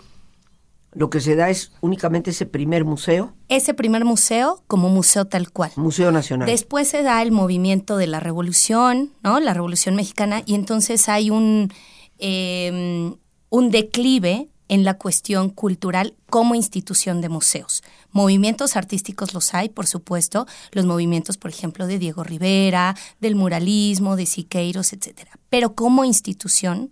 lo 0.95 1.11
que 1.11 1.21
se 1.21 1.37
da 1.37 1.51
es 1.51 1.73
únicamente 1.83 2.31
ese 2.31 2.47
primer 2.47 2.87
museo. 2.87 3.35
Ese 3.51 3.75
primer 3.75 4.07
museo 4.07 4.63
como 4.67 4.89
museo 4.89 5.27
tal 5.27 5.53
cual. 5.53 5.71
Museo 5.77 6.11
Nacional. 6.11 6.49
Después 6.49 6.89
se 6.89 7.03
da 7.03 7.21
el 7.21 7.33
movimiento 7.33 7.99
de 7.99 8.07
la 8.07 8.21
revolución, 8.21 9.13
¿no? 9.23 9.39
La 9.39 9.53
revolución 9.53 9.97
mexicana, 9.97 10.43
y 10.47 10.55
entonces 10.55 11.11
hay 11.11 11.29
un, 11.29 11.71
eh, 12.19 13.13
un 13.51 13.71
declive 13.71 14.49
en 14.69 14.85
la 14.85 14.95
cuestión 14.95 15.51
cultural 15.51 16.15
como 16.29 16.55
institución 16.55 17.21
de 17.21 17.29
museos. 17.29 17.83
Movimientos 18.13 18.77
artísticos 18.77 19.35
los 19.35 19.55
hay, 19.55 19.69
por 19.69 19.87
supuesto, 19.87 20.47
los 20.73 20.87
movimientos, 20.87 21.37
por 21.37 21.51
ejemplo, 21.51 21.87
de 21.87 21.99
Diego 21.99 22.25
Rivera, 22.25 22.97
del 23.21 23.37
muralismo, 23.37 24.17
de 24.17 24.27
Siqueiros, 24.27 24.93
etcétera. 24.93 25.33
Pero 25.51 25.75
como 25.75 26.05
institución, 26.05 26.91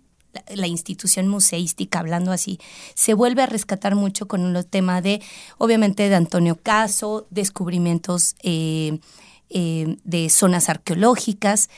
la, 0.53 0.67
institución 0.67 1.27
museística, 1.27 1.99
hablando 1.99 2.31
así, 2.31 2.59
se 2.93 3.13
vuelve 3.13 3.41
a 3.41 3.47
rescatar 3.47 3.95
mucho 3.95 4.27
con 4.27 4.55
el 4.55 4.65
tema 4.65 5.01
de, 5.01 5.21
obviamente, 5.57 6.09
de 6.09 6.15
Antonio 6.15 6.57
Caso, 6.61 7.27
descubrimientos 7.29 8.35
eh, 8.43 8.99
eh, 9.49 9.97
de 10.03 10.29
zonas 10.29 10.69
arqueológicas. 10.69 11.69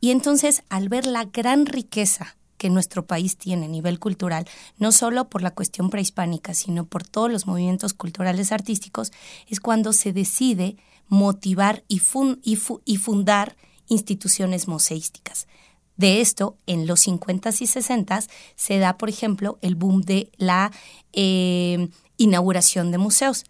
Y 0.00 0.10
entonces, 0.10 0.62
al 0.68 0.88
ver 0.88 1.06
la 1.06 1.24
gran 1.24 1.66
riqueza 1.66 2.35
que 2.56 2.70
nuestro 2.70 3.06
país 3.06 3.36
tiene 3.36 3.66
a 3.66 3.68
nivel 3.68 3.98
cultural, 3.98 4.46
no 4.78 4.92
solo 4.92 5.28
por 5.28 5.42
la 5.42 5.52
cuestión 5.52 5.90
prehispánica, 5.90 6.54
sino 6.54 6.84
por 6.84 7.06
todos 7.06 7.30
los 7.30 7.46
movimientos 7.46 7.94
culturales 7.94 8.52
artísticos, 8.52 9.12
es 9.48 9.60
cuando 9.60 9.92
se 9.92 10.12
decide 10.12 10.76
motivar 11.08 11.84
y, 11.88 11.98
fundar 11.98 13.56
instituciones 13.88 14.68
museísticas. 14.68 15.46
De 15.96 16.20
esto, 16.20 16.58
en 16.66 16.86
los 16.86 17.00
50 17.00 17.50
y 17.60 17.66
60 17.66 18.20
se 18.54 18.78
da, 18.78 18.98
por 18.98 19.08
ejemplo, 19.08 19.58
el 19.62 19.76
boom 19.76 20.02
de 20.02 20.30
la 20.36 20.72
eh, 21.12 21.88
inauguración 22.18 22.90
de 22.90 22.98
museos. 22.98 23.44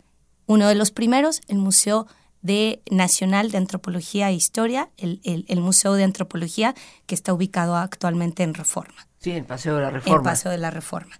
Uno 0.46 0.68
de 0.68 0.76
los 0.76 0.92
primeros, 0.92 1.40
el 1.48 1.58
Museo 1.58 2.06
de 2.46 2.80
Nacional 2.90 3.50
de 3.50 3.58
Antropología 3.58 4.30
e 4.30 4.34
Historia, 4.34 4.90
el, 4.96 5.60
Museo 5.60 5.94
de 5.94 6.04
Antropología, 6.04 6.74
que 7.06 7.14
está 7.16 7.34
ubicado 7.34 7.76
actualmente 7.76 8.44
en 8.44 8.54
Reforma. 8.54 9.08
Sí, 9.18 9.32
en 9.32 9.44
Paseo 9.44 9.74
de 9.74 9.82
la 9.82 9.90
Reforma. 9.90 10.16
En 10.16 10.22
Paseo 10.22 10.52
de 10.52 10.58
la 10.58 10.70
Reforma. 10.70 11.18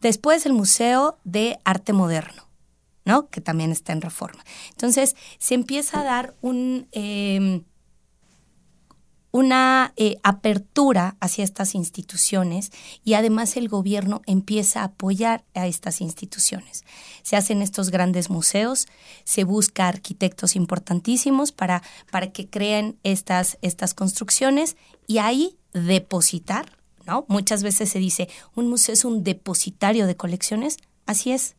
Después 0.00 0.44
el 0.44 0.52
Museo 0.52 1.18
de 1.24 1.58
Arte 1.64 1.94
Moderno, 1.94 2.46
¿no? 3.06 3.30
Que 3.30 3.40
también 3.40 3.72
está 3.72 3.92
en 3.92 4.02
Reforma. 4.02 4.44
Entonces, 4.70 5.16
se 5.38 5.54
empieza 5.54 6.00
a 6.00 6.04
dar 6.04 6.34
un... 6.42 6.86
Em, 6.92 7.64
una 9.32 9.94
eh, 9.96 10.18
apertura 10.22 11.16
hacia 11.18 11.42
estas 11.42 11.74
instituciones 11.74 12.70
y 13.02 13.14
además 13.14 13.56
el 13.56 13.68
gobierno 13.68 14.20
empieza 14.26 14.82
a 14.82 14.84
apoyar 14.84 15.42
a 15.54 15.66
estas 15.66 16.02
instituciones. 16.02 16.84
Se 17.22 17.36
hacen 17.36 17.62
estos 17.62 17.90
grandes 17.90 18.28
museos, 18.28 18.86
se 19.24 19.44
busca 19.44 19.88
arquitectos 19.88 20.54
importantísimos 20.54 21.50
para, 21.50 21.82
para 22.10 22.30
que 22.30 22.48
creen 22.48 22.98
estas, 23.02 23.58
estas 23.62 23.94
construcciones 23.94 24.76
y 25.06 25.18
ahí 25.18 25.56
depositar, 25.72 26.78
¿no? 27.06 27.24
Muchas 27.28 27.62
veces 27.62 27.88
se 27.88 27.98
dice, 27.98 28.28
un 28.54 28.68
museo 28.68 28.92
es 28.92 29.06
un 29.06 29.24
depositario 29.24 30.06
de 30.06 30.14
colecciones, 30.14 30.76
así 31.06 31.32
es, 31.32 31.56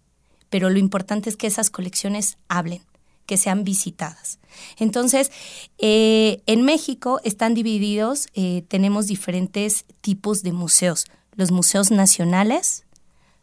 pero 0.52 0.70
lo 0.70 0.78
importante 0.78 1.32
es 1.32 1.38
que 1.38 1.48
esas 1.48 1.72
colecciones 1.72 2.38
hablen 2.48 2.84
que 3.26 3.38
sean 3.38 3.64
visitadas. 3.64 4.40
Entonces, 4.78 5.32
eh, 5.78 6.42
en 6.46 6.64
México 6.64 7.20
están 7.24 7.54
divididos, 7.54 8.28
eh, 8.34 8.64
tenemos 8.68 9.08
diferentes 9.08 9.86
tipos 10.02 10.44
de 10.44 10.52
museos. 10.52 11.06
Los 11.36 11.52
museos 11.52 11.92
nacionales, 11.92 12.86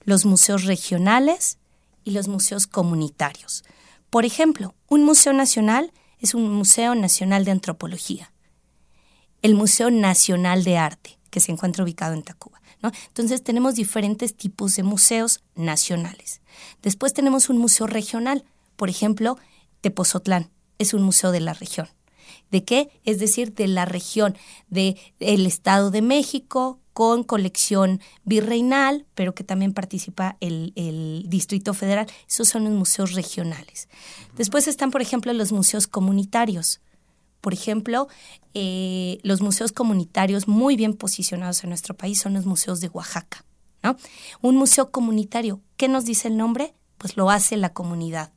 los 0.04 0.24
museos 0.26 0.64
regionales 0.64 1.58
y 2.04 2.12
los 2.12 2.28
museos 2.28 2.66
comunitarios. 2.66 3.64
Por 4.10 4.24
ejemplo, 4.24 4.74
un 4.88 5.04
museo 5.04 5.32
nacional 5.32 5.92
es 6.18 6.34
un 6.34 6.52
Museo 6.52 6.94
Nacional 6.94 7.44
de 7.44 7.50
Antropología. 7.50 8.32
El 9.42 9.54
Museo 9.54 9.90
Nacional 9.90 10.64
de 10.64 10.76
Arte, 10.76 11.18
que 11.30 11.40
se 11.40 11.50
encuentra 11.50 11.82
ubicado 11.82 12.12
en 12.12 12.22
Tacuba. 12.22 12.60
Entonces 13.08 13.42
tenemos 13.42 13.74
diferentes 13.74 14.34
tipos 14.34 14.76
de 14.76 14.82
museos 14.82 15.40
nacionales. 15.54 16.40
Después 16.82 17.12
tenemos 17.12 17.50
un 17.50 17.58
museo 17.58 17.86
regional. 17.86 18.44
Por 18.76 18.88
ejemplo, 18.88 19.38
Tepozotlán 19.80 20.50
es 20.78 20.94
un 20.94 21.02
museo 21.02 21.32
de 21.32 21.40
la 21.40 21.54
región. 21.54 21.88
¿De 22.50 22.64
qué? 22.64 22.90
Es 23.04 23.18
decir, 23.18 23.54
de 23.54 23.68
la 23.68 23.84
región 23.84 24.36
del 24.68 24.96
Estado 25.46 25.90
de 25.90 26.02
México 26.02 26.80
con 26.92 27.22
colección 27.22 28.00
virreinal, 28.24 29.06
pero 29.14 29.34
que 29.34 29.44
también 29.44 29.72
participa 29.72 30.36
el, 30.40 31.24
Distrito 31.28 31.74
Federal. 31.74 32.06
Esos 32.28 32.48
son 32.48 32.64
los 32.64 32.72
museos 32.72 33.12
regionales. 33.12 33.88
Después 34.36 34.68
están, 34.68 34.90
por 34.90 35.00
ejemplo, 35.00 35.32
los 35.32 35.52
museos 35.52 35.86
comunitarios. 35.86 36.80
Por 37.40 37.54
ejemplo, 37.54 38.08
eh, 38.52 39.18
los 39.22 39.40
museos 39.40 39.72
comunitarios 39.72 40.46
muy 40.46 40.76
bien 40.76 40.94
posicionados 40.94 41.62
en 41.64 41.70
nuestro 41.70 41.96
país 41.96 42.20
son 42.20 42.34
los 42.34 42.44
museos 42.44 42.80
de 42.80 42.88
Oaxaca. 42.88 43.44
¿no? 43.82 43.96
Un 44.42 44.56
museo 44.56 44.90
comunitario, 44.90 45.60
¿qué 45.76 45.88
nos 45.88 46.04
dice 46.04 46.28
el 46.28 46.36
nombre? 46.36 46.74
Pues 46.98 47.16
lo 47.16 47.30
hace 47.30 47.56
la 47.56 47.72
comunidad. 47.72 48.32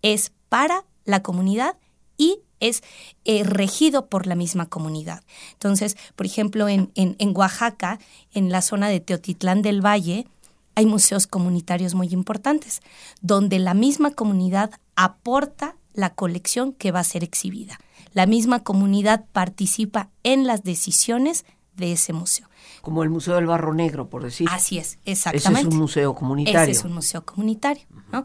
Es 0.00 0.32
para 0.48 0.84
la 1.04 1.22
comunidad 1.22 1.76
y 2.16 2.40
es 2.60 2.82
eh, 3.24 3.44
regido 3.44 4.06
por 4.06 4.26
la 4.26 4.34
misma 4.34 4.66
comunidad. 4.66 5.22
Entonces, 5.52 5.96
por 6.16 6.26
ejemplo, 6.26 6.68
en, 6.68 6.90
en, 6.94 7.36
Oaxaca, 7.36 7.98
en 8.32 8.50
la 8.50 8.62
zona 8.62 8.88
de 8.88 9.00
Teotitlán 9.00 9.62
del 9.62 9.84
Valle, 9.84 10.26
hay 10.74 10.86
museos 10.86 11.26
comunitarios 11.26 11.94
muy 11.94 12.08
importantes, 12.08 12.82
donde 13.20 13.58
la 13.58 13.74
misma 13.74 14.12
comunidad 14.12 14.70
aporta 14.96 15.76
la 15.92 16.14
colección 16.14 16.72
que 16.72 16.92
va 16.92 17.00
a 17.00 17.04
ser 17.04 17.24
exhibida. 17.24 17.78
La 18.12 18.26
misma 18.26 18.62
comunidad 18.62 19.24
participa 19.32 20.10
en 20.22 20.46
las 20.46 20.62
decisiones 20.62 21.44
de 21.74 21.92
ese 21.92 22.12
museo. 22.12 22.48
Como 22.82 23.02
el 23.02 23.10
Museo 23.10 23.36
del 23.36 23.46
Barro 23.46 23.74
Negro, 23.74 24.08
por 24.08 24.22
decir. 24.22 24.48
Así 24.50 24.78
es, 24.78 24.98
exactamente. 25.04 25.60
Ese 25.60 25.68
es 25.68 25.74
un 25.74 25.80
museo 25.80 26.14
comunitario. 26.14 26.60
Ese 26.62 26.70
es 26.72 26.84
un 26.84 26.94
museo 26.94 27.24
comunitario. 27.24 27.84
¿no? 28.12 28.24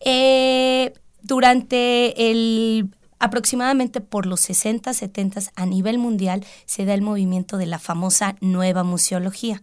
eh, 0.00 0.92
durante 1.30 2.28
el 2.28 2.90
aproximadamente 3.20 4.00
por 4.00 4.26
los 4.26 4.40
60, 4.40 4.92
70 4.92 5.40
a 5.54 5.64
nivel 5.64 5.96
mundial 5.96 6.44
se 6.66 6.84
da 6.84 6.92
el 6.92 7.02
movimiento 7.02 7.56
de 7.56 7.66
la 7.66 7.78
famosa 7.78 8.34
nueva 8.40 8.82
museología. 8.82 9.62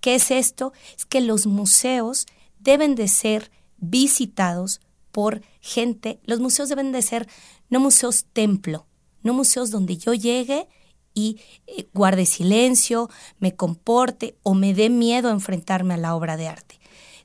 ¿Qué 0.00 0.16
es 0.16 0.30
esto? 0.30 0.74
Es 0.98 1.06
que 1.06 1.22
los 1.22 1.46
museos 1.46 2.26
deben 2.58 2.94
de 2.94 3.08
ser 3.08 3.50
visitados 3.78 4.82
por 5.10 5.40
gente, 5.62 6.20
los 6.24 6.40
museos 6.40 6.68
deben 6.68 6.92
de 6.92 7.00
ser 7.00 7.26
no 7.70 7.80
museos 7.80 8.26
templo, 8.30 8.86
no 9.22 9.32
museos 9.32 9.70
donde 9.70 9.96
yo 9.96 10.12
llegue 10.12 10.68
y 11.14 11.40
eh, 11.66 11.88
guarde 11.94 12.26
silencio, 12.26 13.08
me 13.38 13.56
comporte 13.56 14.36
o 14.42 14.52
me 14.52 14.74
dé 14.74 14.90
miedo 14.90 15.30
a 15.30 15.32
enfrentarme 15.32 15.94
a 15.94 15.96
la 15.96 16.14
obra 16.14 16.36
de 16.36 16.48
arte. 16.48 16.78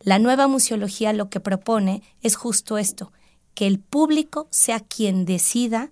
La 0.03 0.19
nueva 0.19 0.47
museología 0.47 1.11
lo 1.11 1.29
que 1.29 1.41
propone 1.41 2.01
es 2.21 2.37
justo 2.37 2.77
esto, 2.77 3.11
que 3.53 3.67
el 3.67 3.79
público 3.79 4.47
sea 4.49 4.79
quien 4.79 5.25
decida 5.25 5.91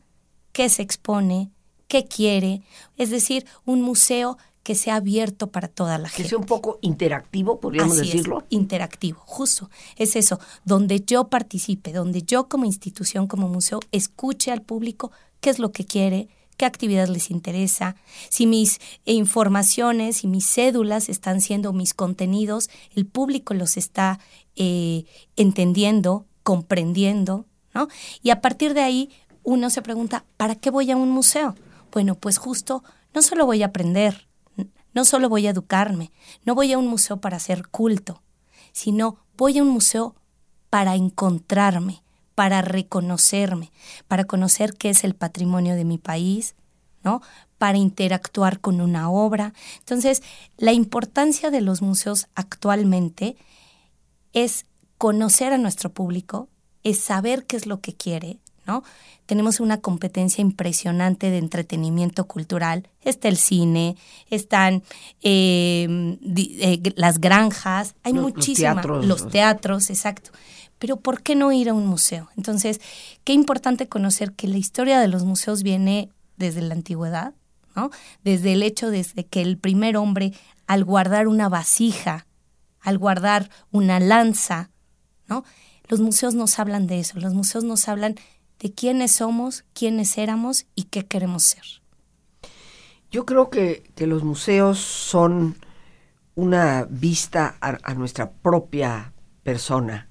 qué 0.51 0.69
se 0.69 0.81
expone, 0.81 1.51
qué 1.87 2.05
quiere, 2.05 2.61
es 2.97 3.09
decir, 3.09 3.45
un 3.65 3.81
museo 3.81 4.37
que 4.63 4.75
sea 4.75 4.95
abierto 4.95 5.47
para 5.47 5.67
toda 5.67 5.97
la 5.97 6.07
gente. 6.07 6.23
Que 6.23 6.29
sea 6.29 6.37
un 6.37 6.45
poco 6.45 6.77
interactivo, 6.81 7.59
podríamos 7.59 7.97
decirlo. 7.97 8.45
interactivo, 8.49 9.19
justo. 9.25 9.69
Es 9.95 10.15
eso, 10.15 10.39
donde 10.65 11.01
yo 11.01 11.29
participe, 11.29 11.91
donde 11.91 12.21
yo 12.21 12.47
como 12.47 12.65
institución, 12.65 13.27
como 13.27 13.47
museo, 13.47 13.79
escuche 13.91 14.51
al 14.51 14.61
público 14.61 15.11
qué 15.39 15.49
es 15.49 15.57
lo 15.57 15.71
que 15.71 15.85
quiere, 15.85 16.29
qué 16.57 16.65
actividad 16.65 17.07
les 17.07 17.31
interesa, 17.31 17.95
si 18.29 18.45
mis 18.45 18.79
informaciones 19.05 20.23
y 20.23 20.27
mis 20.27 20.45
cédulas 20.45 21.09
están 21.09 21.41
siendo 21.41 21.73
mis 21.73 21.95
contenidos, 21.95 22.69
el 22.93 23.07
público 23.07 23.55
los 23.55 23.77
está 23.77 24.19
eh, 24.55 25.05
entendiendo, 25.35 26.27
comprendiendo, 26.43 27.47
Y 28.21 28.29
a 28.29 28.41
partir 28.41 28.73
de 28.73 28.81
ahí 28.81 29.09
uno 29.43 29.69
se 29.69 29.81
pregunta, 29.81 30.25
¿para 30.37 30.55
qué 30.55 30.69
voy 30.69 30.91
a 30.91 30.97
un 30.97 31.09
museo? 31.09 31.55
Bueno, 31.91 32.15
pues 32.15 32.37
justo 32.37 32.83
no 33.13 33.21
solo 33.21 33.45
voy 33.45 33.63
a 33.63 33.67
aprender, 33.67 34.27
no 34.93 35.05
solo 35.05 35.29
voy 35.29 35.47
a 35.47 35.51
educarme, 35.51 36.11
no 36.45 36.55
voy 36.55 36.73
a 36.73 36.77
un 36.77 36.87
museo 36.87 37.17
para 37.17 37.37
hacer 37.37 37.67
culto, 37.67 38.21
sino 38.71 39.17
voy 39.37 39.57
a 39.57 39.63
un 39.63 39.69
museo 39.69 40.15
para 40.69 40.95
encontrarme, 40.95 42.03
para 42.35 42.61
reconocerme, 42.61 43.71
para 44.07 44.23
conocer 44.23 44.73
qué 44.73 44.89
es 44.89 45.03
el 45.03 45.15
patrimonio 45.15 45.75
de 45.75 45.85
mi 45.85 45.97
país, 45.97 46.55
¿no? 47.03 47.21
Para 47.57 47.77
interactuar 47.77 48.59
con 48.59 48.79
una 48.79 49.09
obra. 49.09 49.53
Entonces, 49.79 50.23
la 50.57 50.71
importancia 50.71 51.51
de 51.51 51.61
los 51.61 51.81
museos 51.81 52.27
actualmente 52.35 53.35
es 54.33 54.65
conocer 54.97 55.51
a 55.51 55.57
nuestro 55.57 55.91
público, 55.91 56.47
es 56.83 56.99
saber 56.99 57.45
qué 57.45 57.57
es 57.57 57.65
lo 57.65 57.79
que 57.79 57.93
quiere, 57.93 58.37
¿no? 58.65 58.83
Tenemos 59.25 59.59
una 59.59 59.79
competencia 59.79 60.41
impresionante 60.41 61.29
de 61.29 61.37
entretenimiento 61.37 62.25
cultural. 62.25 62.89
Está 63.01 63.29
el 63.29 63.37
cine, 63.37 63.95
están 64.29 64.83
em, 65.21 66.17
eh, 66.35 66.93
las 66.95 67.19
granjas, 67.19 67.95
hay 68.03 68.13
muchísimas. 68.13 68.85
Los 68.85 69.29
teatros, 69.29 69.89
exacto. 69.89 70.31
Pero 70.79 70.97
¿por 70.97 71.21
qué 71.21 71.35
no 71.35 71.51
ir 71.51 71.69
a 71.69 71.73
un 71.73 71.85
museo? 71.85 72.29
Entonces, 72.35 72.81
qué 73.23 73.33
importante 73.33 73.87
conocer 73.87 74.33
que 74.33 74.47
la 74.47 74.57
historia 74.57 74.99
de 74.99 75.07
los 75.07 75.23
museos 75.23 75.63
viene 75.63 76.09
desde 76.37 76.61
la 76.61 76.73
antigüedad, 76.73 77.33
¿no? 77.75 77.91
Desde 78.23 78.53
el 78.53 78.63
hecho 78.63 78.89
desde 78.89 79.23
que 79.25 79.41
el 79.41 79.57
primer 79.57 79.95
hombre, 79.95 80.33
al 80.67 80.83
guardar 80.83 81.27
una 81.27 81.49
vasija, 81.49 82.25
al 82.81 82.97
guardar 82.97 83.49
una 83.71 83.99
lanza, 83.99 84.71
¿no? 85.27 85.45
Los 85.91 85.99
museos 85.99 86.35
nos 86.35 86.57
hablan 86.57 86.87
de 86.87 87.01
eso, 87.01 87.19
los 87.19 87.33
museos 87.33 87.65
nos 87.65 87.89
hablan 87.89 88.15
de 88.61 88.71
quiénes 88.71 89.11
somos, 89.11 89.65
quiénes 89.73 90.17
éramos 90.17 90.65
y 90.73 90.83
qué 90.83 91.05
queremos 91.05 91.43
ser. 91.43 91.65
Yo 93.11 93.25
creo 93.25 93.49
que, 93.49 93.91
los 93.97 94.23
museos 94.23 94.79
son 94.79 95.57
una 96.33 96.87
vista 96.89 97.57
a, 97.59 97.93
nuestra 97.93 98.31
propia 98.31 99.11
persona, 99.43 100.07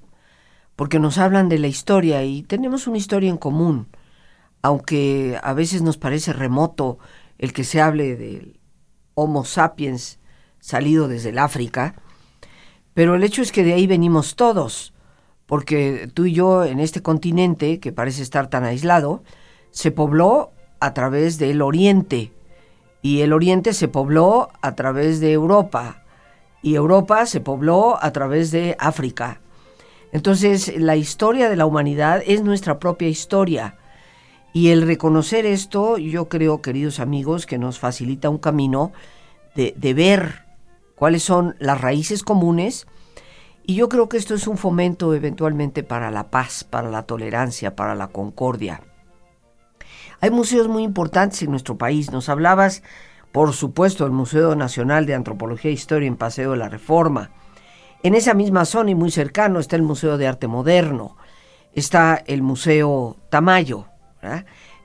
porque 0.77 0.99
nos 0.99 1.17
hablan 1.17 1.49
de 1.49 1.59
la 1.59 1.69
historia 1.69 2.25
y 2.25 2.43
tenemos 2.43 2.87
una 2.87 2.99
historia 2.99 3.31
en 3.31 3.39
común, 3.39 3.89
aunque 4.61 5.41
a 5.43 5.54
veces 5.54 5.81
nos 5.81 5.97
parece 5.97 6.35
remoto 6.35 6.99
el 7.39 7.54
que 7.54 7.65
se 7.65 7.81
hable 7.81 8.17
del 8.17 8.61
Homo 9.15 9.47
sapiens 9.47 10.19
salido 10.59 11.09
desde 11.09 11.31
el 11.31 11.39
África, 11.39 11.95
pero 12.93 13.15
el 13.15 13.25
hecho 13.25 13.41
es 13.41 13.50
que 13.50 13.65
de 13.65 13.73
ahí 13.73 13.87
venimos 13.87 14.37
todos 14.37 14.93
porque 15.50 16.08
tú 16.15 16.26
y 16.26 16.32
yo 16.32 16.65
en 16.65 16.78
este 16.78 17.02
continente, 17.02 17.80
que 17.80 17.91
parece 17.91 18.23
estar 18.23 18.49
tan 18.49 18.63
aislado, 18.63 19.25
se 19.73 19.91
pobló 19.91 20.52
a 20.78 20.95
través 20.95 21.39
del 21.39 21.60
Oriente, 21.60 22.30
y 23.02 23.23
el 23.23 23.32
Oriente 23.32 23.73
se 23.73 23.89
pobló 23.89 24.50
a 24.63 24.76
través 24.76 25.19
de 25.19 25.32
Europa, 25.32 26.04
y 26.63 26.76
Europa 26.76 27.26
se 27.26 27.41
pobló 27.41 27.99
a 28.00 28.13
través 28.13 28.52
de 28.52 28.76
África. 28.78 29.41
Entonces, 30.13 30.73
la 30.78 30.95
historia 30.95 31.50
de 31.50 31.56
la 31.56 31.67
humanidad 31.67 32.23
es 32.25 32.45
nuestra 32.45 32.78
propia 32.78 33.08
historia. 33.08 33.76
Y 34.52 34.69
el 34.69 34.86
reconocer 34.86 35.47
esto, 35.47 35.99
yo 35.99 36.28
creo, 36.28 36.63
queridos 36.63 37.00
amigos, 37.00 37.47
que 37.47 37.58
nos 37.58 37.80
facilita 37.80 38.30
un 38.30 38.39
camino 38.39 38.93
de, 39.56 39.75
de 39.76 39.95
ver 39.95 40.45
cuáles 40.95 41.25
son 41.25 41.56
las 41.58 41.80
raíces 41.80 42.23
comunes 42.23 42.86
y 43.65 43.75
yo 43.75 43.89
creo 43.89 44.09
que 44.09 44.17
esto 44.17 44.35
es 44.35 44.47
un 44.47 44.57
fomento 44.57 45.15
eventualmente 45.15 45.83
para 45.83 46.11
la 46.11 46.31
paz, 46.31 46.65
para 46.65 46.91
la 46.91 47.05
tolerancia, 47.05 47.77
para 47.77 47.95
la 47.95 48.09
concordia. 48.09 48.83
Hay 50.21 50.31
museos 50.31 50.69
muy 50.69 50.83
importantes 50.83 51.43
en 51.43 51.51
nuestro 51.51 51.79
país. 51.79 52.11
Nos 52.11 52.29
hablabas, 52.29 52.83
por 53.33 53.53
supuesto, 53.53 54.05
del 54.05 54.13
Museo 54.13 54.55
Nacional 54.55 55.07
de 55.07 55.15
Antropología 55.15 55.71
e 55.71 55.75
Historia 55.75 56.09
en 56.09 56.17
Paseo 56.17 56.53
de 56.53 56.59
la 56.59 56.69
Reforma. 56.69 57.31
En 58.03 58.15
esa 58.15 58.35
misma 58.35 58.65
zona 58.65 58.91
y 58.91 58.95
muy 58.95 59.11
cercano 59.11 59.61
está 59.61 59.77
el 59.77 59.83
Museo 59.83 60.19
de 60.19 60.27
Arte 60.27 60.47
Moderno. 60.47 61.17
Está 61.75 62.23
el 62.27 62.43
Museo 62.43 63.17
Tamayo, 63.31 63.87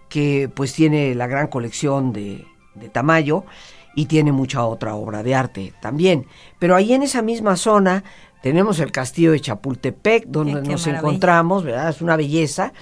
que 0.10 0.50
pues 0.54 0.74
tiene 0.74 1.16
la 1.16 1.28
gran 1.28 1.48
colección 1.48 2.14
de, 2.14 2.46
de 2.76 2.90
Tamayo 2.90 3.46
y 3.96 4.06
tiene 4.06 4.32
mucha 4.32 4.66
otra 4.66 4.96
obra 4.96 5.24
de 5.24 5.34
arte 5.34 5.74
también. 5.82 6.28
Pero 6.60 6.76
ahí 6.76 6.94
en 6.94 7.04
esa 7.04 7.22
misma 7.22 7.56
zona 7.56 8.04
tenemos 8.46 8.80
el 8.80 8.92
castillo 8.92 9.32
de 9.32 9.42
Chapultepec, 9.42 10.28
donde 10.28 10.62
nos 10.62 10.86
encontramos, 10.86 11.64
¿verdad? 11.64 11.90
Es 11.90 12.00
una 12.04 12.16
belleza. 12.16 12.74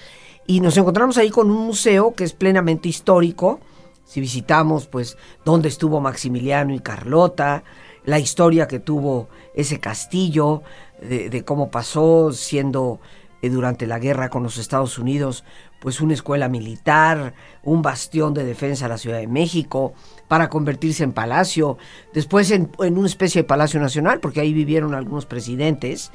Y 0.45 0.59
nos 0.59 0.75
encontramos 0.75 1.17
ahí 1.17 1.29
con 1.29 1.49
un 1.49 1.65
museo 1.65 2.13
que 2.15 2.25
es 2.25 2.33
plenamente 2.33 2.89
histórico. 2.89 3.61
Si 4.03 4.19
visitamos, 4.19 4.87
pues, 4.87 5.15
dónde 5.45 5.69
estuvo 5.69 6.01
Maximiliano 6.01 6.73
y 6.73 6.81
Carlota, 6.81 7.63
la 8.03 8.19
historia 8.19 8.67
que 8.67 8.79
tuvo 8.79 9.29
ese 9.55 9.79
castillo, 9.79 10.63
de, 11.01 11.45
cómo 11.45 11.71
pasó 11.71 12.33
siendo 12.33 12.99
eh, 13.41 13.49
durante 13.49 13.87
la 13.87 13.99
guerra 13.99 14.29
con 14.29 14.43
los 14.43 14.57
Estados 14.57 14.99
Unidos, 14.99 15.45
pues 15.83 15.99
una 15.99 16.13
escuela 16.13 16.47
militar, 16.47 17.33
un 17.61 17.81
bastión 17.81 18.33
de 18.33 18.45
defensa 18.45 18.85
de 18.85 18.89
la 18.89 18.97
Ciudad 18.97 19.17
de 19.17 19.27
México, 19.27 19.93
para 20.29 20.47
convertirse 20.47 21.03
en 21.03 21.11
palacio, 21.11 21.77
después 22.13 22.51
en, 22.51 22.71
una 22.79 23.05
especie 23.05 23.41
de 23.41 23.47
palacio 23.47 23.81
nacional, 23.81 24.21
porque 24.21 24.39
ahí 24.39 24.53
vivieron 24.53 24.95
algunos 24.95 25.25
presidentes, 25.25 26.09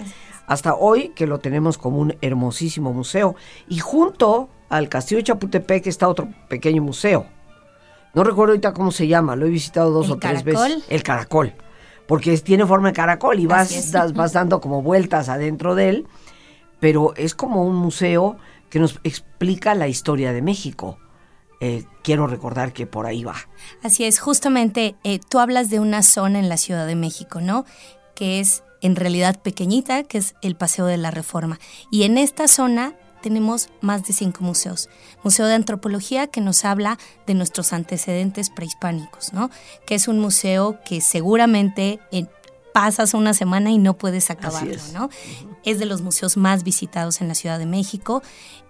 hasta 0.46 0.74
hoy 0.74 1.10
que 1.10 1.26
lo 1.26 1.40
tenemos 1.40 1.76
como 1.76 1.98
un 1.98 2.16
hermosísimo 2.22 2.94
museo. 2.94 3.36
Y 3.68 3.80
junto 3.80 4.48
al 4.70 4.88
Castillo 4.88 5.18
de 5.18 5.24
Chapultepec 5.24 5.86
está 5.86 6.08
otro 6.08 6.30
pequeño 6.48 6.80
museo. 6.80 7.26
No 8.14 8.24
recuerdo 8.24 8.52
ahorita 8.52 8.72
cómo 8.72 8.90
se 8.90 9.06
llama, 9.06 9.36
lo 9.36 9.44
he 9.44 9.50
visitado 9.50 9.90
dos 9.90 10.08
o 10.08 10.16
tres 10.16 10.44
veces. 10.44 10.86
El 10.88 11.02
caracol. 11.02 11.52
Porque 12.06 12.38
tiene 12.38 12.64
forma 12.64 12.88
de 12.88 12.94
caracol 12.94 13.38
y 13.38 13.44
vas, 13.44 13.92
vas 14.14 14.32
dando 14.32 14.62
como 14.62 14.80
vueltas 14.80 15.28
adentro 15.28 15.74
de 15.74 15.90
él, 15.90 16.06
pero 16.80 17.12
es 17.16 17.34
como 17.34 17.64
un 17.64 17.76
museo 17.76 18.38
que 18.70 18.78
nos 18.78 19.00
explica 19.04 19.74
la 19.74 19.88
historia 19.88 20.32
de 20.32 20.42
México. 20.42 20.98
Eh, 21.60 21.84
quiero 22.02 22.26
recordar 22.26 22.72
que 22.72 22.86
por 22.86 23.06
ahí 23.06 23.24
va. 23.24 23.36
Así 23.82 24.04
es, 24.04 24.20
justamente 24.20 24.94
eh, 25.02 25.18
tú 25.18 25.40
hablas 25.40 25.70
de 25.70 25.80
una 25.80 26.02
zona 26.02 26.38
en 26.38 26.48
la 26.48 26.56
Ciudad 26.56 26.86
de 26.86 26.94
México, 26.94 27.40
¿no? 27.40 27.64
Que 28.14 28.40
es 28.40 28.62
en 28.80 28.94
realidad 28.94 29.42
pequeñita, 29.42 30.04
que 30.04 30.18
es 30.18 30.34
el 30.40 30.54
Paseo 30.54 30.86
de 30.86 30.96
la 30.96 31.10
Reforma. 31.10 31.58
Y 31.90 32.04
en 32.04 32.16
esta 32.16 32.46
zona 32.46 32.94
tenemos 33.20 33.70
más 33.80 34.06
de 34.06 34.12
cinco 34.12 34.44
museos. 34.44 34.88
Museo 35.24 35.46
de 35.46 35.54
Antropología, 35.54 36.28
que 36.28 36.40
nos 36.40 36.64
habla 36.64 36.98
de 37.26 37.34
nuestros 37.34 37.72
antecedentes 37.72 38.50
prehispánicos, 38.50 39.32
¿no? 39.32 39.50
Que 39.86 39.96
es 39.96 40.08
un 40.08 40.20
museo 40.20 40.78
que 40.84 41.00
seguramente 41.00 41.98
eh, 42.12 42.26
pasas 42.72 43.14
una 43.14 43.34
semana 43.34 43.70
y 43.70 43.78
no 43.78 43.94
puedes 43.94 44.30
acabarlo, 44.30 44.80
¿no? 44.92 45.10
Es 45.64 45.78
de 45.78 45.86
los 45.86 46.02
museos 46.02 46.36
más 46.36 46.64
visitados 46.64 47.20
en 47.20 47.28
la 47.28 47.34
Ciudad 47.34 47.58
de 47.58 47.66
México. 47.66 48.22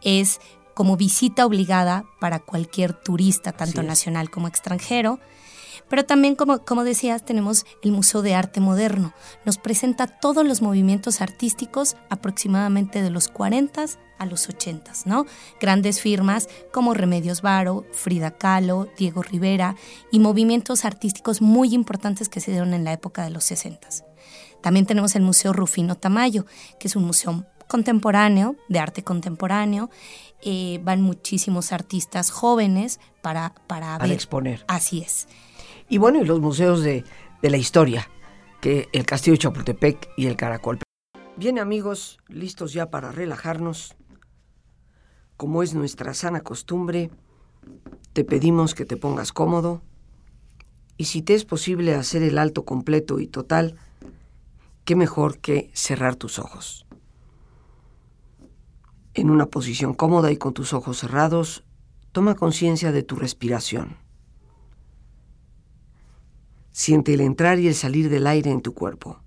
Es 0.02 0.40
como 0.74 0.96
visita 0.96 1.44
obligada 1.44 2.04
para 2.20 2.38
cualquier 2.38 2.92
turista, 2.92 3.52
tanto 3.52 3.82
nacional 3.82 4.30
como 4.30 4.46
extranjero. 4.48 5.18
Pero 5.88 6.04
también, 6.04 6.36
como, 6.36 6.58
como 6.64 6.84
decías, 6.84 7.24
tenemos 7.24 7.64
el 7.82 7.92
Museo 7.92 8.22
de 8.22 8.34
Arte 8.34 8.60
Moderno. 8.60 9.12
Nos 9.44 9.58
presenta 9.58 10.06
todos 10.06 10.46
los 10.46 10.62
movimientos 10.62 11.20
artísticos 11.20 11.96
aproximadamente 12.10 13.02
de 13.02 13.10
los 13.10 13.28
40 13.28 13.86
a 14.18 14.26
los 14.26 14.48
80, 14.48 14.92
¿no? 15.06 15.26
Grandes 15.60 16.00
firmas 16.00 16.48
como 16.72 16.94
Remedios 16.94 17.40
Varo, 17.40 17.84
Frida 17.92 18.32
Kahlo, 18.32 18.88
Diego 18.98 19.22
Rivera 19.22 19.76
y 20.10 20.18
movimientos 20.18 20.84
artísticos 20.84 21.40
muy 21.40 21.74
importantes 21.74 22.28
que 22.28 22.40
se 22.40 22.50
dieron 22.50 22.74
en 22.74 22.84
la 22.84 22.92
época 22.92 23.22
de 23.24 23.30
los 23.30 23.44
60. 23.44 24.07
También 24.62 24.86
tenemos 24.86 25.14
el 25.16 25.22
Museo 25.22 25.52
Rufino 25.52 25.94
Tamayo, 25.94 26.46
que 26.78 26.88
es 26.88 26.96
un 26.96 27.04
museo 27.04 27.44
contemporáneo, 27.68 28.56
de 28.68 28.78
arte 28.78 29.04
contemporáneo, 29.04 29.90
eh, 30.42 30.80
van 30.82 31.02
muchísimos 31.02 31.72
artistas 31.72 32.30
jóvenes 32.30 32.98
para, 33.22 33.54
para 33.66 34.04
exponer. 34.06 34.64
Así 34.68 35.00
es. 35.00 35.28
Y 35.88 35.98
bueno, 35.98 36.20
y 36.20 36.24
los 36.24 36.40
museos 36.40 36.82
de, 36.82 37.04
de 37.42 37.50
la 37.50 37.56
historia, 37.56 38.08
que 38.60 38.88
el 38.92 39.06
Castillo 39.06 39.34
de 39.34 39.38
Chapultepec 39.38 40.08
y 40.16 40.26
el 40.26 40.36
Caracol. 40.36 40.78
Bien 41.36 41.58
amigos, 41.58 42.18
listos 42.28 42.72
ya 42.72 42.90
para 42.90 43.12
relajarnos. 43.12 43.94
Como 45.36 45.62
es 45.62 45.74
nuestra 45.74 46.14
sana 46.14 46.40
costumbre, 46.40 47.10
te 48.12 48.24
pedimos 48.24 48.74
que 48.74 48.84
te 48.84 48.96
pongas 48.96 49.32
cómodo 49.32 49.82
y 50.96 51.04
si 51.04 51.22
te 51.22 51.34
es 51.34 51.44
posible 51.44 51.94
hacer 51.94 52.22
el 52.22 52.38
alto 52.38 52.64
completo 52.64 53.20
y 53.20 53.28
total, 53.28 53.76
qué 54.88 54.96
mejor 54.96 55.38
que 55.40 55.70
cerrar 55.74 56.16
tus 56.16 56.38
ojos. 56.38 56.86
En 59.12 59.28
una 59.28 59.44
posición 59.44 59.92
cómoda 59.92 60.32
y 60.32 60.38
con 60.38 60.54
tus 60.54 60.72
ojos 60.72 60.96
cerrados, 60.96 61.62
toma 62.10 62.36
conciencia 62.36 62.90
de 62.90 63.02
tu 63.02 63.14
respiración. 63.14 63.98
Siente 66.72 67.12
el 67.12 67.20
entrar 67.20 67.58
y 67.58 67.68
el 67.68 67.74
salir 67.74 68.08
del 68.08 68.26
aire 68.26 68.50
en 68.50 68.62
tu 68.62 68.72
cuerpo 68.72 69.20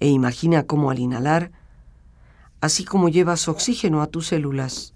e 0.00 0.08
imagina 0.08 0.62
cómo 0.62 0.90
al 0.90 0.98
inhalar, 0.98 1.52
así 2.62 2.86
como 2.86 3.10
llevas 3.10 3.48
oxígeno 3.48 4.00
a 4.00 4.06
tus 4.06 4.28
células, 4.28 4.94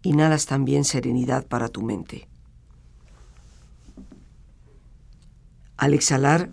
inhalas 0.00 0.46
también 0.46 0.84
serenidad 0.84 1.46
para 1.46 1.68
tu 1.68 1.82
mente. 1.82 2.26
Al 5.76 5.92
exhalar, 5.92 6.52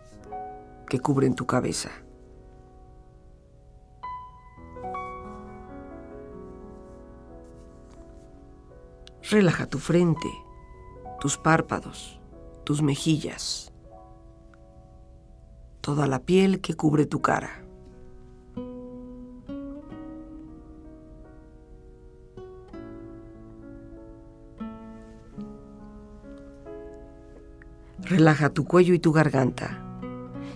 que 0.91 0.99
cubren 0.99 1.33
tu 1.33 1.47
cabeza. 1.47 1.89
Relaja 9.31 9.65
tu 9.65 9.79
frente, 9.79 10.29
tus 11.21 11.37
párpados, 11.37 12.19
tus 12.65 12.81
mejillas 12.81 13.71
toda 15.81 16.05
la 16.07 16.19
piel 16.19 16.61
que 16.61 16.75
cubre 16.75 17.05
tu 17.05 17.21
cara. 17.21 17.49
Relaja 28.03 28.49
tu 28.49 28.65
cuello 28.65 28.93
y 28.93 28.99
tu 28.99 29.11
garganta. 29.11 29.90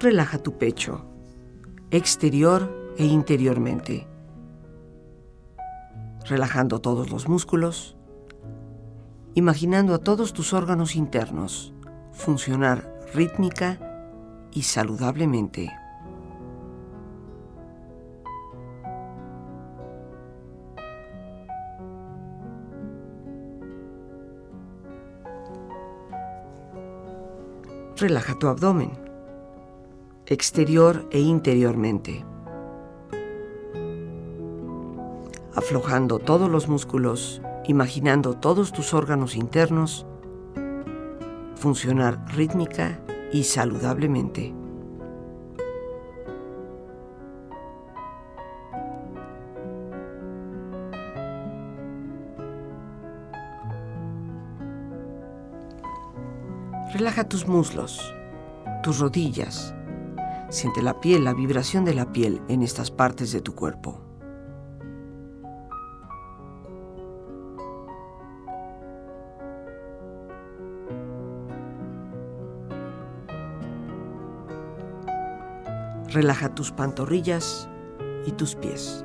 Relaja 0.00 0.38
tu 0.38 0.56
pecho, 0.58 1.04
exterior 1.90 2.94
e 2.96 3.04
interiormente 3.04 4.10
relajando 6.30 6.80
todos 6.80 7.10
los 7.10 7.28
músculos, 7.28 7.96
imaginando 9.34 9.94
a 9.94 9.98
todos 9.98 10.32
tus 10.32 10.52
órganos 10.52 10.94
internos 10.96 11.74
funcionar 12.12 13.00
rítmica 13.14 13.78
y 14.52 14.62
saludablemente. 14.62 15.70
Relaja 27.96 28.34
tu 28.38 28.48
abdomen, 28.48 29.09
exterior 30.30 31.06
e 31.10 31.20
interiormente. 31.20 32.24
aflojando 35.54 36.18
todos 36.18 36.50
los 36.50 36.68
músculos, 36.68 37.42
imaginando 37.66 38.34
todos 38.34 38.72
tus 38.72 38.94
órganos 38.94 39.36
internos 39.36 40.06
funcionar 41.54 42.24
rítmica 42.34 42.98
y 43.32 43.44
saludablemente. 43.44 44.54
Relaja 56.94 57.28
tus 57.28 57.46
muslos, 57.46 58.14
tus 58.82 58.98
rodillas. 58.98 59.74
Siente 60.50 60.82
la 60.82 61.00
piel, 61.00 61.22
la 61.22 61.32
vibración 61.32 61.84
de 61.84 61.94
la 61.94 62.10
piel 62.10 62.42
en 62.48 62.62
estas 62.62 62.90
partes 62.90 63.30
de 63.30 63.40
tu 63.40 63.54
cuerpo. 63.54 64.00
Relaja 76.08 76.52
tus 76.52 76.72
pantorrillas 76.72 77.68
y 78.26 78.32
tus 78.32 78.56
pies. 78.56 79.04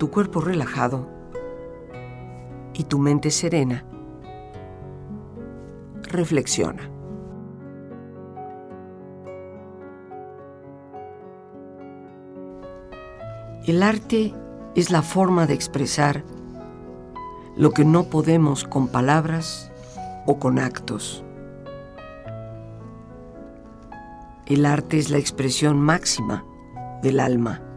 Tu 0.00 0.10
cuerpo 0.10 0.40
relajado, 0.40 1.06
y 2.72 2.84
tu 2.84 2.98
mente 2.98 3.30
serena, 3.30 3.84
reflexiona. 6.04 6.90
El 13.66 13.82
arte 13.82 14.32
es 14.74 14.90
la 14.90 15.02
forma 15.02 15.46
de 15.46 15.52
expresar 15.52 16.24
lo 17.58 17.72
que 17.72 17.84
no 17.84 18.04
podemos 18.04 18.64
con 18.64 18.88
palabras 18.88 19.70
o 20.26 20.38
con 20.38 20.58
actos. 20.58 21.22
El 24.46 24.64
arte 24.64 24.96
es 24.96 25.10
la 25.10 25.18
expresión 25.18 25.78
máxima 25.78 26.42
del 27.02 27.20
alma. 27.20 27.69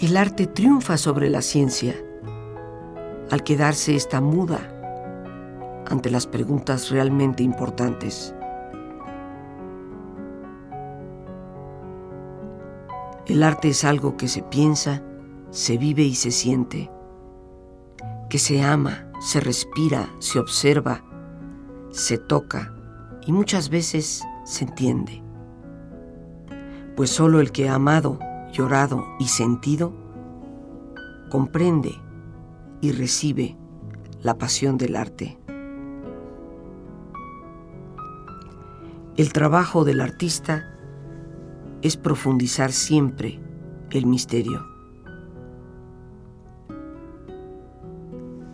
El 0.00 0.16
arte 0.16 0.46
triunfa 0.46 0.96
sobre 0.96 1.28
la 1.28 1.42
ciencia 1.42 1.94
al 3.30 3.44
quedarse 3.44 3.94
esta 3.94 4.22
muda 4.22 4.58
ante 5.90 6.08
las 6.08 6.26
preguntas 6.26 6.88
realmente 6.88 7.42
importantes. 7.42 8.34
El 13.26 13.42
arte 13.42 13.68
es 13.68 13.84
algo 13.84 14.16
que 14.16 14.26
se 14.26 14.42
piensa, 14.42 15.02
se 15.50 15.76
vive 15.76 16.02
y 16.04 16.14
se 16.14 16.30
siente, 16.30 16.90
que 18.30 18.38
se 18.38 18.62
ama, 18.62 19.12
se 19.20 19.38
respira, 19.38 20.08
se 20.18 20.38
observa, 20.38 21.04
se 21.90 22.16
toca 22.16 22.74
y 23.26 23.32
muchas 23.32 23.68
veces 23.68 24.24
se 24.46 24.64
entiende. 24.64 25.22
Pues 26.96 27.10
solo 27.10 27.38
el 27.38 27.52
que 27.52 27.68
ha 27.68 27.74
amado, 27.74 28.18
llorado 28.52 29.04
y 29.18 29.28
sentido 29.28 29.92
comprende 31.30 31.94
y 32.80 32.92
recibe 32.92 33.56
la 34.22 34.36
pasión 34.36 34.76
del 34.78 34.96
arte. 34.96 35.38
El 39.16 39.32
trabajo 39.32 39.84
del 39.84 40.00
artista 40.00 40.64
es 41.82 41.96
profundizar 41.96 42.72
siempre 42.72 43.40
el 43.90 44.06
misterio. 44.06 44.66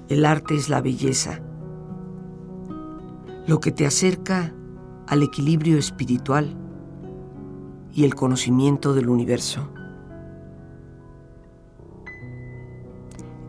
El 0.09 0.25
arte 0.25 0.55
es 0.55 0.69
la 0.69 0.81
belleza, 0.81 1.41
lo 3.47 3.61
que 3.61 3.73
te 3.73 3.87
acerca 3.87 4.55
al 5.07 5.23
equilibrio 5.23 5.79
espiritual 5.79 6.57
y 7.93 8.05
el 8.05 8.15
conocimiento 8.15 8.95
del 8.95 9.09
universo. 9.09 9.69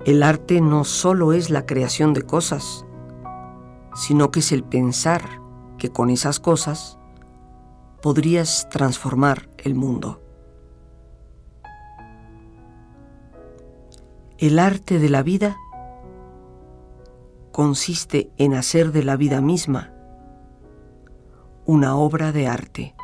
El 0.08 0.24
arte 0.24 0.62
no 0.62 0.86
solo 0.86 1.34
es 1.34 1.50
la 1.50 1.66
creación 1.66 2.14
de 2.14 2.22
cosas, 2.22 2.86
sino 3.94 4.32
que 4.32 4.40
es 4.40 4.54
el 4.54 4.64
pensar 4.64 5.22
que 5.78 5.90
con 5.90 6.10
esas 6.10 6.40
cosas 6.40 6.98
podrías 8.02 8.70
transformar 8.70 9.50
el 9.58 9.76
mundo. 9.76 10.22
El 14.38 14.60
arte 14.60 14.98
de 14.98 15.10
la 15.10 15.24
vida 15.24 15.58
consiste 17.52 18.32
en 18.38 18.54
hacer 18.54 18.94
de 18.94 19.04
la 19.04 19.18
vida 19.18 19.42
misma 19.42 19.92
una 21.66 21.98
obra 21.98 22.32
de 22.32 22.48
arte. 22.48 22.96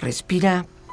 Respira 0.00 0.64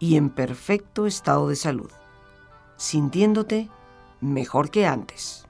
y 0.00 0.16
en 0.16 0.30
perfecto 0.30 1.06
estado 1.06 1.48
de 1.48 1.56
salud, 1.56 1.90
sintiéndote 2.76 3.68
mejor 4.20 4.70
que 4.70 4.86
antes. 4.86 5.46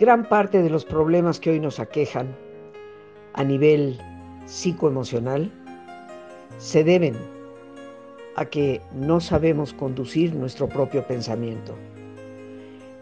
Gran 0.00 0.28
parte 0.28 0.64
de 0.64 0.68
los 0.68 0.84
problemas 0.84 1.38
que 1.38 1.50
hoy 1.50 1.60
nos 1.60 1.78
aquejan 1.78 2.34
a 3.34 3.44
nivel 3.44 4.00
psicoemocional 4.46 5.61
se 6.62 6.84
deben 6.84 7.16
a 8.36 8.44
que 8.44 8.80
no 8.94 9.20
sabemos 9.20 9.74
conducir 9.74 10.32
nuestro 10.32 10.68
propio 10.68 11.04
pensamiento. 11.04 11.74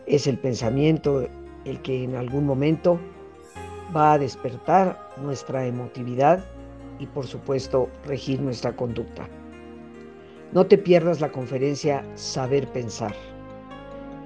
Es 0.06 0.26
el 0.26 0.38
pensamiento 0.38 1.28
el 1.66 1.82
que 1.82 2.04
en 2.04 2.16
algún 2.16 2.46
momento 2.46 2.98
va 3.94 4.14
a 4.14 4.18
despertar 4.18 4.98
nuestra 5.22 5.66
emotividad 5.66 6.42
y 6.98 7.06
por 7.06 7.26
supuesto 7.26 7.90
regir 8.06 8.40
nuestra 8.40 8.74
conducta. 8.74 9.28
No 10.52 10.64
te 10.64 10.78
pierdas 10.78 11.20
la 11.20 11.30
conferencia 11.30 12.02
Saber 12.14 12.66
Pensar. 12.68 13.14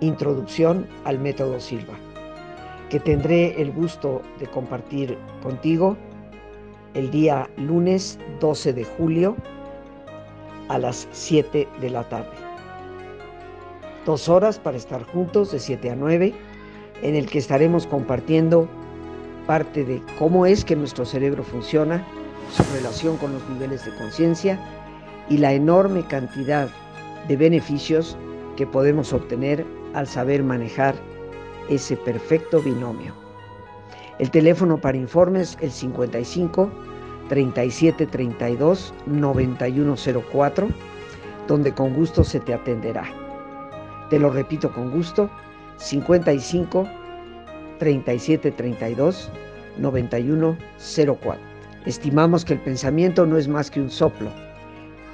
Introducción 0.01 0.87
al 1.03 1.19
método 1.19 1.59
Silva, 1.59 1.95
que 2.89 3.01
tendré 3.01 3.61
el 3.61 3.73
gusto 3.73 4.23
de 4.39 4.47
compartir 4.47 5.19
contigo 5.43 5.97
el 6.95 7.11
día 7.11 7.49
lunes 7.57 8.19
12 8.41 8.73
de 8.73 8.85
julio 8.85 9.37
a 10.69 10.79
las 10.79 11.09
7 11.13 11.69
de 11.81 11.91
la 11.91 12.09
tarde. 12.09 12.31
Dos 14.07 14.29
horas 14.29 14.59
para 14.59 14.77
estar 14.77 15.03
juntos 15.05 15.51
de 15.53 15.59
7 15.59 15.91
a 15.91 15.97
9, 15.97 16.35
en 17.03 17.15
el 17.15 17.27
que 17.27 17.39
estaremos 17.39 17.87
compartiendo 17.87 18.69
parte 19.47 19.85
de 19.85 20.01
cómo 20.19 20.47
es 20.47 20.65
que 20.65 20.77
nuestro 20.77 21.05
cerebro 21.05 21.43
funciona, 21.43 22.07
su 22.53 22.63
relación 22.75 23.17
con 23.17 23.33
los 23.33 23.49
niveles 23.49 23.85
de 23.85 23.95
conciencia 23.97 24.59
y 25.29 25.39
la 25.39 25.53
enorme 25.53 26.07
cantidad 26.07 26.69
de 27.29 27.37
beneficios 27.37 28.17
que 28.57 28.67
podemos 28.67 29.13
obtener 29.13 29.67
al 29.95 30.07
saber 30.07 30.43
manejar 30.43 30.95
ese 31.69 31.97
perfecto 31.97 32.61
binomio. 32.61 33.24
El 34.19 34.31
teléfono 34.31 34.79
para 34.79 34.97
informes 34.97 35.59
el 35.61 35.73
55 35.73 36.71
37 37.29 38.07
32 38.07 38.95
9104, 39.07 40.69
donde 41.49 41.73
con 41.73 41.95
gusto 41.95 42.23
se 42.23 42.39
te 42.39 42.55
atenderá. 42.55 43.05
Te 44.11 44.21
lo 44.21 44.31
repito 44.31 44.73
con 44.73 44.91
gusto, 44.93 45.29
55 45.79 46.87
37 47.81 48.53
32 48.53 49.31
9104. 49.79 51.43
Estimamos 51.85 52.45
que 52.45 52.55
el 52.55 52.61
pensamiento 52.61 53.27
no 53.27 53.37
es 53.37 53.49
más 53.49 53.71
que 53.71 53.81
un 53.81 53.91
soplo, 53.91 54.31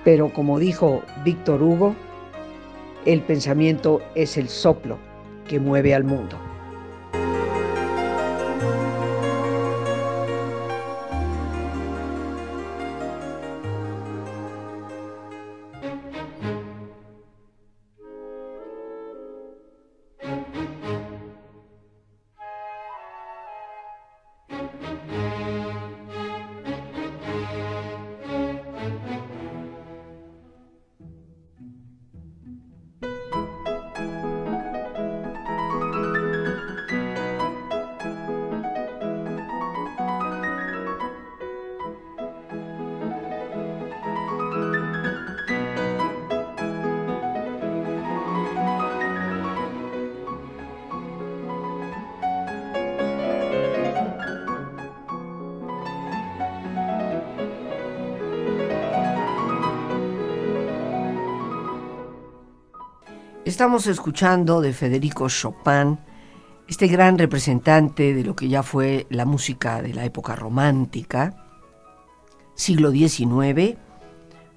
pero 0.05 0.29
como 0.31 0.59
dijo 0.59 1.03
Víctor 1.25 1.63
Hugo, 1.63 1.95
el 3.07 3.23
pensamiento 3.23 4.03
es 4.15 4.37
el 4.37 4.49
soplo 4.49 4.99
que 5.49 5.59
mueve 5.59 5.95
al 5.95 6.05
mundo. 6.05 6.50
Estamos 63.61 63.87
escuchando 63.89 64.63
de 64.63 64.73
Federico 64.73 65.29
Chopin 65.29 65.99
este 66.67 66.87
gran 66.87 67.19
representante 67.19 68.15
de 68.15 68.25
lo 68.25 68.35
que 68.35 68.49
ya 68.49 68.63
fue 68.63 69.07
la 69.11 69.27
música 69.27 69.83
de 69.83 69.93
la 69.93 70.07
época 70.07 70.35
romántica, 70.35 71.47
siglo 72.55 72.91
XIX, 72.91 73.77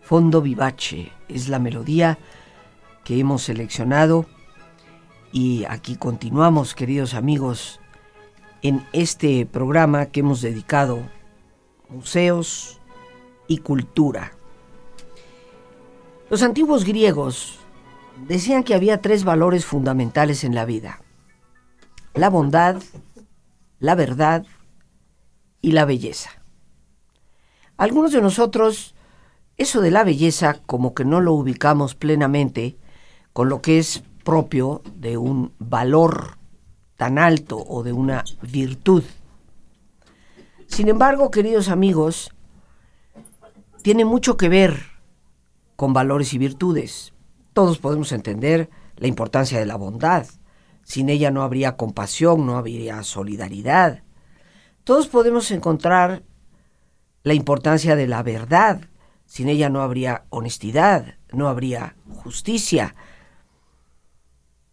Fondo 0.01 0.41
Vivace 0.41 1.11
es 1.27 1.49
la 1.49 1.59
melodía 1.59 2.17
que 3.03 3.19
hemos 3.19 3.43
seleccionado 3.43 4.25
y 5.33 5.65
aquí 5.65 5.97
continuamos, 5.97 6.73
queridos 6.73 7.13
amigos, 7.13 7.81
en 8.61 8.87
este 8.93 9.45
programa 9.45 10.05
que 10.05 10.21
hemos 10.21 10.41
dedicado 10.41 11.01
museos 11.89 12.79
y 13.49 13.57
cultura. 13.57 14.31
Los 16.29 16.41
antiguos 16.41 16.85
griegos 16.85 17.59
decían 18.27 18.63
que 18.63 18.73
había 18.73 19.01
tres 19.01 19.23
valores 19.23 19.65
fundamentales 19.65 20.43
en 20.43 20.55
la 20.55 20.65
vida 20.65 20.99
la 22.13 22.29
bondad, 22.29 22.81
la 23.79 23.95
verdad 23.95 24.45
y 25.61 25.71
la 25.71 25.85
belleza. 25.85 26.29
Algunos 27.77 28.11
de 28.11 28.21
nosotros, 28.21 28.93
eso 29.57 29.81
de 29.81 29.91
la 29.91 30.03
belleza 30.03 30.59
como 30.65 30.93
que 30.93 31.05
no 31.05 31.21
lo 31.21 31.33
ubicamos 31.33 31.95
plenamente 31.95 32.77
con 33.33 33.49
lo 33.49 33.61
que 33.61 33.79
es 33.79 34.03
propio 34.23 34.81
de 34.95 35.17
un 35.17 35.53
valor 35.57 36.37
tan 36.97 37.17
alto 37.17 37.57
o 37.67 37.83
de 37.83 37.93
una 37.93 38.23
virtud. 38.41 39.03
Sin 40.67 40.87
embargo, 40.87 41.31
queridos 41.31 41.69
amigos, 41.69 42.31
tiene 43.81 44.05
mucho 44.05 44.37
que 44.37 44.49
ver 44.49 44.83
con 45.75 45.93
valores 45.93 46.33
y 46.33 46.37
virtudes. 46.37 47.12
Todos 47.53 47.77
podemos 47.77 48.11
entender 48.11 48.69
la 48.97 49.07
importancia 49.07 49.59
de 49.59 49.65
la 49.65 49.75
bondad, 49.75 50.25
sin 50.83 51.09
ella 51.09 51.31
no 51.31 51.43
habría 51.43 51.77
compasión, 51.77 52.45
no 52.45 52.57
habría 52.57 53.03
solidaridad. 53.03 54.03
Todos 54.83 55.07
podemos 55.07 55.49
encontrar 55.51 56.23
la 57.23 57.33
importancia 57.33 57.95
de 57.95 58.07
la 58.07 58.21
verdad. 58.21 58.81
Sin 59.25 59.47
ella 59.47 59.69
no 59.69 59.81
habría 59.81 60.25
honestidad, 60.29 61.15
no 61.31 61.47
habría 61.47 61.95
justicia. 62.07 62.95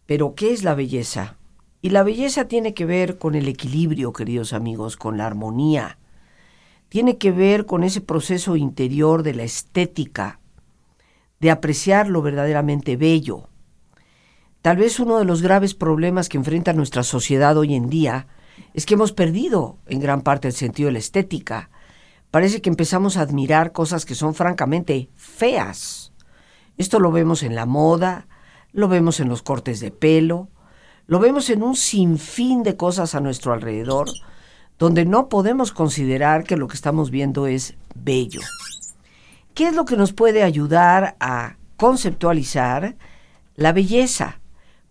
Pero 0.05 0.35
¿qué 0.35 0.51
es 0.51 0.63
la 0.63 0.75
belleza? 0.75 1.37
Y 1.81 1.89
la 1.89 2.03
belleza 2.03 2.47
tiene 2.47 2.73
que 2.73 2.85
ver 2.85 3.17
con 3.17 3.33
el 3.33 3.47
equilibrio, 3.47 4.11
queridos 4.11 4.51
amigos, 4.51 4.97
con 4.97 5.17
la 5.17 5.25
armonía. 5.25 5.97
Tiene 6.89 7.17
que 7.17 7.31
ver 7.31 7.65
con 7.65 7.85
ese 7.85 8.01
proceso 8.01 8.57
interior 8.57 9.23
de 9.23 9.33
la 9.33 9.43
estética, 9.43 10.40
de 11.41 11.51
apreciar 11.51 12.07
lo 12.07 12.21
verdaderamente 12.21 12.95
bello. 12.95 13.49
Tal 14.61 14.77
vez 14.77 14.99
uno 14.99 15.17
de 15.17 15.25
los 15.25 15.41
graves 15.41 15.73
problemas 15.73 16.29
que 16.29 16.37
enfrenta 16.37 16.71
nuestra 16.71 17.01
sociedad 17.01 17.57
hoy 17.57 17.73
en 17.73 17.89
día 17.89 18.27
es 18.75 18.85
que 18.85 18.93
hemos 18.93 19.11
perdido 19.11 19.79
en 19.87 19.99
gran 19.99 20.21
parte 20.21 20.47
el 20.47 20.53
sentido 20.53 20.87
de 20.87 20.93
la 20.93 20.99
estética. 20.99 21.71
Parece 22.29 22.61
que 22.61 22.69
empezamos 22.69 23.17
a 23.17 23.21
admirar 23.21 23.71
cosas 23.71 24.05
que 24.05 24.13
son 24.13 24.35
francamente 24.35 25.09
feas. 25.15 26.13
Esto 26.77 26.99
lo 26.99 27.11
vemos 27.11 27.41
en 27.41 27.55
la 27.55 27.65
moda, 27.65 28.27
lo 28.71 28.87
vemos 28.87 29.19
en 29.19 29.27
los 29.27 29.41
cortes 29.41 29.79
de 29.79 29.89
pelo, 29.89 30.47
lo 31.07 31.19
vemos 31.19 31.49
en 31.49 31.63
un 31.63 31.75
sinfín 31.75 32.61
de 32.61 32.77
cosas 32.77 33.15
a 33.15 33.19
nuestro 33.19 33.51
alrededor, 33.51 34.07
donde 34.77 35.05
no 35.05 35.27
podemos 35.27 35.71
considerar 35.71 36.43
que 36.43 36.55
lo 36.55 36.67
que 36.67 36.75
estamos 36.75 37.09
viendo 37.09 37.47
es 37.47 37.75
bello. 37.95 38.41
¿Qué 39.53 39.67
es 39.67 39.75
lo 39.75 39.85
que 39.85 39.97
nos 39.97 40.13
puede 40.13 40.43
ayudar 40.43 41.17
a 41.19 41.57
conceptualizar 41.75 42.95
la 43.55 43.73
belleza? 43.73 44.39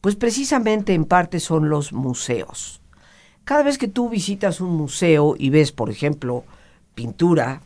Pues 0.02 0.16
precisamente 0.16 0.92
en 0.92 1.06
parte 1.06 1.40
son 1.40 1.70
los 1.70 1.92
museos. 1.92 2.82
Cada 3.44 3.62
vez 3.62 3.78
que 3.78 3.88
tú 3.88 4.10
visitas 4.10 4.60
un 4.60 4.76
museo 4.76 5.34
y 5.38 5.48
ves, 5.48 5.72
por 5.72 5.88
ejemplo, 5.90 6.44
pintura, 6.94 7.62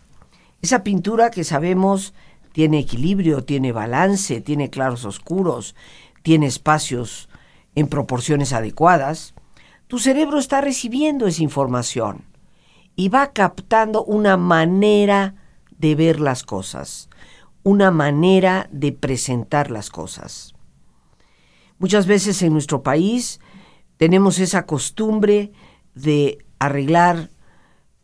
esa 0.62 0.84
pintura 0.84 1.30
que 1.30 1.42
sabemos 1.42 2.14
tiene 2.52 2.78
equilibrio, 2.78 3.42
tiene 3.44 3.72
balance, 3.72 4.40
tiene 4.40 4.70
claros 4.70 5.04
oscuros, 5.04 5.74
tiene 6.22 6.46
espacios 6.46 7.28
en 7.74 7.88
proporciones 7.88 8.52
adecuadas, 8.52 9.34
tu 9.88 9.98
cerebro 9.98 10.38
está 10.38 10.60
recibiendo 10.60 11.26
esa 11.26 11.42
información 11.42 12.24
y 12.94 13.08
va 13.08 13.32
captando 13.32 14.04
una 14.04 14.36
manera 14.36 15.34
de 15.78 15.94
ver 15.94 16.20
las 16.20 16.42
cosas, 16.42 17.08
una 17.62 17.90
manera 17.90 18.68
de 18.70 18.92
presentar 18.92 19.70
las 19.70 19.90
cosas. 19.90 20.54
Muchas 21.78 22.06
veces 22.06 22.40
en 22.42 22.52
nuestro 22.52 22.82
país 22.82 23.40
tenemos 23.96 24.38
esa 24.38 24.66
costumbre 24.66 25.52
de 25.94 26.38
arreglar 26.58 27.30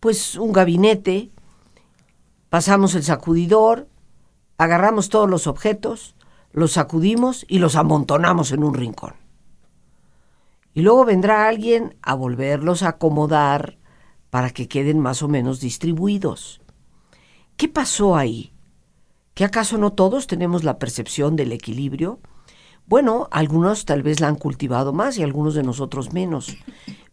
pues 0.00 0.37
un 0.37 0.52
gabinete, 0.52 1.30
pasamos 2.48 2.94
el 2.94 3.02
sacudidor, 3.02 3.88
agarramos 4.59 5.09
todos 5.09 5.28
los 5.28 5.46
objetos, 5.46 6.16
los 6.52 6.72
sacudimos 6.72 7.44
y 7.48 7.59
los 7.59 7.76
amontonamos 7.76 8.52
en 8.52 8.64
un 8.64 8.74
rincón. 8.74 9.14
Y 10.72 10.83
luego 10.83 11.04
vendrá 11.04 11.48
alguien 11.48 11.96
a 12.02 12.14
volverlos 12.14 12.83
a 12.83 12.90
acomodar 12.90 13.78
para 14.30 14.50
que 14.50 14.68
queden 14.68 15.00
más 15.00 15.22
o 15.22 15.28
menos 15.28 15.61
distribuidos. 15.61 16.60
¿Qué 17.61 17.68
pasó 17.68 18.16
ahí? 18.16 18.55
¿Que 19.35 19.44
acaso 19.44 19.77
no 19.77 19.92
todos 19.92 20.27
tenemos 20.27 20.64
la 20.64 20.79
percepción 20.79 21.37
del 21.37 21.53
equilibrio? 21.53 22.18
Bueno, 22.87 23.29
algunos 23.31 23.85
tal 23.85 24.03
vez 24.03 24.18
la 24.18 24.29
han 24.29 24.37
cultivado 24.37 24.94
más 24.94 25.18
y 25.18 25.23
algunos 25.23 25.53
de 25.53 25.62
nosotros 25.62 26.14
menos, 26.14 26.57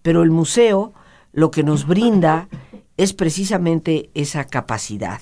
pero 0.01 0.23
el 0.23 0.31
museo 0.31 0.93
lo 1.33 1.51
que 1.51 1.63
nos 1.63 1.85
brinda 1.85 2.47
es 2.95 3.11
precisamente 3.11 4.09
esa 4.13 4.45
capacidad. 4.45 5.19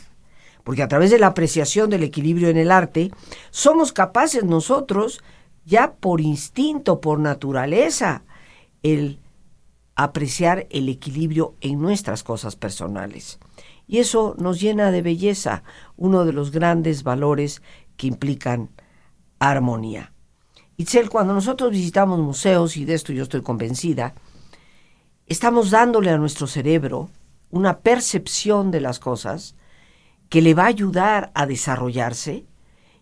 Porque 0.63 0.83
a 0.83 0.87
través 0.87 1.09
de 1.09 1.17
la 1.17 1.25
apreciación 1.25 1.89
del 1.89 2.03
equilibrio 2.03 2.49
en 2.49 2.57
el 2.57 2.69
arte, 2.69 3.09
somos 3.49 3.93
capaces 3.93 4.43
nosotros, 4.43 5.23
ya 5.65 5.95
por 5.95 6.21
instinto, 6.21 7.01
por 7.01 7.17
naturaleza, 7.17 8.25
el 8.83 9.17
apreciar 9.95 10.67
el 10.69 10.87
equilibrio 10.87 11.55
en 11.61 11.81
nuestras 11.81 12.21
cosas 12.21 12.55
personales. 12.55 13.39
Y 13.87 13.99
eso 13.99 14.35
nos 14.37 14.59
llena 14.59 14.91
de 14.91 15.01
belleza, 15.01 15.63
uno 15.95 16.25
de 16.25 16.33
los 16.33 16.51
grandes 16.51 17.03
valores 17.03 17.61
que 17.97 18.07
implican 18.07 18.69
armonía. 19.39 20.11
Itzel, 20.77 21.09
cuando 21.09 21.33
nosotros 21.33 21.71
visitamos 21.71 22.19
museos, 22.19 22.75
y 22.77 22.85
de 22.85 22.95
esto 22.95 23.13
yo 23.13 23.23
estoy 23.23 23.41
convencida, 23.41 24.13
estamos 25.27 25.71
dándole 25.71 26.09
a 26.09 26.17
nuestro 26.17 26.47
cerebro 26.47 27.09
una 27.51 27.79
percepción 27.79 28.71
de 28.71 28.81
las 28.81 28.99
cosas 28.99 29.55
que 30.29 30.41
le 30.41 30.53
va 30.53 30.63
a 30.63 30.67
ayudar 30.67 31.31
a 31.33 31.45
desarrollarse 31.45 32.45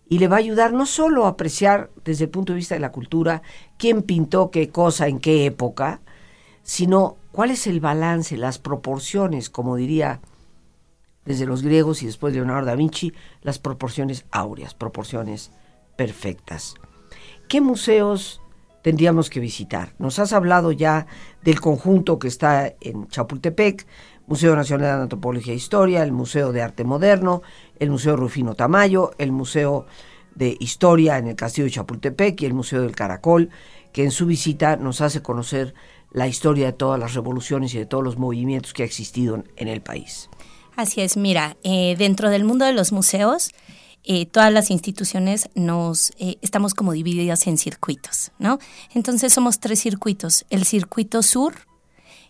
y 0.07 0.19
le 0.19 0.27
va 0.27 0.35
a 0.35 0.39
ayudar 0.39 0.73
no 0.73 0.85
solo 0.85 1.25
a 1.25 1.29
apreciar 1.29 1.89
desde 2.03 2.25
el 2.25 2.29
punto 2.29 2.53
de 2.53 2.57
vista 2.57 2.75
de 2.75 2.81
la 2.81 2.91
cultura 2.91 3.41
quién 3.77 4.03
pintó 4.03 4.51
qué 4.51 4.69
cosa 4.69 5.07
en 5.07 5.19
qué 5.19 5.45
época, 5.45 6.01
sino 6.61 7.17
cuál 7.31 7.51
es 7.51 7.65
el 7.65 7.79
balance, 7.79 8.37
las 8.37 8.59
proporciones, 8.59 9.49
como 9.49 9.75
diría 9.75 10.19
desde 11.25 11.45
los 11.45 11.63
griegos 11.63 12.03
y 12.03 12.05
después 12.05 12.33
Leonardo 12.33 12.67
da 12.67 12.75
Vinci, 12.75 13.13
las 13.41 13.59
proporciones 13.59 14.25
áureas, 14.31 14.73
proporciones 14.73 15.51
perfectas. 15.95 16.75
¿qué 17.47 17.61
museos 17.61 18.41
tendríamos 18.81 19.29
que 19.29 19.39
visitar? 19.39 19.93
Nos 19.99 20.19
has 20.19 20.33
hablado 20.33 20.71
ya 20.71 21.05
del 21.43 21.61
conjunto 21.61 22.19
que 22.19 22.27
está 22.27 22.73
en 22.81 23.07
Chapultepec, 23.07 23.85
Museo 24.27 24.55
Nacional 24.55 24.97
de 24.97 25.03
Antropología 25.03 25.53
e 25.53 25.57
Historia, 25.57 26.03
el 26.03 26.11
Museo 26.11 26.51
de 26.51 26.61
Arte 26.61 26.83
Moderno, 26.83 27.41
el 27.77 27.89
Museo 27.91 28.15
Rufino 28.15 28.55
Tamayo, 28.55 29.11
el 29.17 29.31
Museo 29.31 29.85
de 30.35 30.57
Historia 30.59 31.17
en 31.17 31.27
el 31.27 31.35
Castillo 31.35 31.65
de 31.65 31.71
Chapultepec 31.71 32.41
y 32.41 32.45
el 32.45 32.53
Museo 32.53 32.81
del 32.81 32.95
Caracol, 32.95 33.49
que 33.91 34.03
en 34.03 34.11
su 34.11 34.25
visita 34.25 34.75
nos 34.77 35.01
hace 35.01 35.21
conocer 35.21 35.75
la 36.11 36.27
historia 36.27 36.67
de 36.67 36.73
todas 36.73 36.99
las 36.99 37.13
revoluciones 37.13 37.73
y 37.75 37.79
de 37.79 37.85
todos 37.85 38.03
los 38.03 38.17
movimientos 38.17 38.73
que 38.73 38.83
ha 38.83 38.85
existido 38.85 39.43
en, 39.57 39.67
el 39.67 39.81
país. 39.81 40.29
Así 40.75 41.01
es, 41.01 41.17
mira, 41.17 41.55
eh, 41.63 41.95
dentro 41.97 42.29
del 42.29 42.43
mundo 42.43 42.65
de 42.65 42.73
los 42.73 42.91
museos, 42.91 43.51
eh, 44.03 44.25
todas 44.25 44.51
las 44.51 44.69
instituciones 44.69 45.49
nos 45.55 46.11
eh, 46.17 46.37
estamos 46.41 46.73
como 46.73 46.91
divididas 46.91 47.47
en 47.47 47.57
circuitos, 47.57 48.31
¿no? 48.37 48.59
Entonces 48.93 49.31
somos 49.31 49.59
tres 49.59 49.79
circuitos: 49.81 50.45
el 50.49 50.65
circuito 50.65 51.21
sur, 51.21 51.55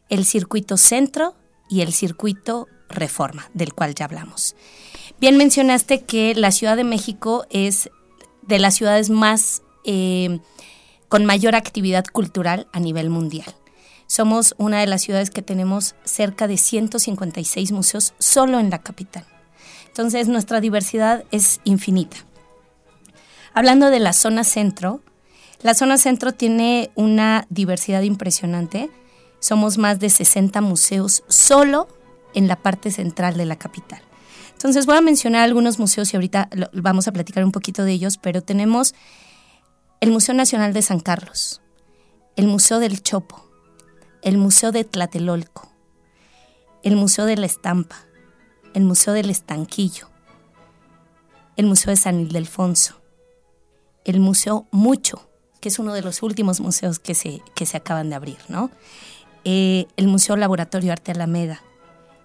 el 0.10 0.26
circuito 0.26 0.78
centro 0.78 1.36
y 1.70 1.82
el 1.82 1.94
circuito 1.94 2.68
reforma, 2.89 3.50
del 3.54 3.74
cual 3.74 3.96
ya 3.96 4.06
hablamos. 4.06 4.56
Bien 5.20 5.38
mencionaste 5.38 6.04
que 6.04 6.36
la 6.36 6.52
Ciudad 6.52 6.78
de 6.78 6.84
México 6.84 7.46
es 7.50 7.89
de 8.44 8.60
las 8.60 8.76
ciudades 8.76 9.10
más 9.10 9.64
eh, 9.86 10.39
con 11.08 11.26
mayor 11.26 11.56
actividad 11.56 12.06
cultural 12.06 12.68
a 12.74 12.80
nivel 12.80 13.10
mundial. 13.10 13.56
Somos 14.14 14.53
una 14.59 14.80
de 14.80 14.86
las 14.86 15.01
ciudades 15.01 15.32
que 15.32 15.41
tenemos 15.41 15.95
cerca 16.03 16.47
de 16.47 16.57
156 16.57 17.72
museos 17.72 18.14
solo 18.20 18.59
en 18.59 18.70
la 18.70 18.78
capital. 18.78 19.26
Entonces 19.88 20.28
nuestra 20.28 20.61
diversidad 20.61 21.24
es 21.32 21.61
infinita. 21.64 22.18
Hablando 23.55 23.89
de 23.89 23.99
la 23.99 24.14
zona 24.14 24.43
centro, 24.43 25.01
la 25.64 25.74
zona 25.74 25.97
centro 25.97 26.32
tiene 26.32 26.91
una 26.93 27.47
diversidad 27.49 28.03
impresionante 28.03 28.91
Somos 29.39 29.80
más 29.80 29.99
de 29.99 30.11
60 30.11 30.61
museos 30.61 31.24
solo 31.28 31.88
en 32.36 32.47
la 32.47 32.57
parte 32.57 32.91
central 32.91 33.36
de 33.36 33.47
la 33.47 33.55
capital. 33.55 34.03
Entonces 34.51 34.86
voy 34.86 34.97
a 34.97 35.01
mencionar 35.01 35.41
algunos 35.41 35.80
museos 35.80 36.14
y 36.14 36.18
ahorita 36.18 36.49
vamos 36.72 37.07
a 37.07 37.14
platicar 37.14 37.43
un 37.43 37.51
poquito 37.51 37.84
de 37.84 37.93
ellos, 37.93 38.20
pero 38.20 38.43
tenemos 38.43 38.93
el 40.01 40.11
Museo 40.11 40.36
Nacional 40.36 40.72
de 40.72 40.84
San 40.84 40.99
Carlos, 40.99 41.64
el 42.36 42.45
Museo 42.45 42.78
del 42.78 43.01
Chopo, 43.01 43.53
el 44.24 44.38
Museo 44.38 44.71
de 44.71 44.86
Tlatelolco, 44.86 45.69
el 46.82 46.95
Museo 46.95 47.26
de 47.26 47.36
la 47.36 47.45
Estampa, 47.45 47.97
el 48.74 48.84
Museo 48.84 49.13
del 49.13 49.30
Estanquillo, 49.30 50.09
el 51.57 51.65
Museo 51.65 51.89
de 51.91 51.97
San 51.97 52.21
Ildefonso, 52.21 52.95
el 54.05 54.21
Museo 54.21 54.65
Mucho, 54.71 55.30
que 55.59 55.67
es 55.67 55.78
uno 55.78 55.93
de 55.93 56.01
los 56.01 56.24
últimos 56.24 56.61
museos 56.61 56.99
que 56.99 57.15
se, 57.15 57.41
que 57.53 57.65
se 57.65 57.76
acaban 57.76 58.09
de 58.09 58.15
abrir, 58.15 58.38
¿no? 58.47 58.71
Eh, 59.43 59.88
el 59.97 60.07
Museo 60.07 60.38
Laboratorio 60.38 60.93
Arte 60.93 61.11
Alameda, 61.11 61.61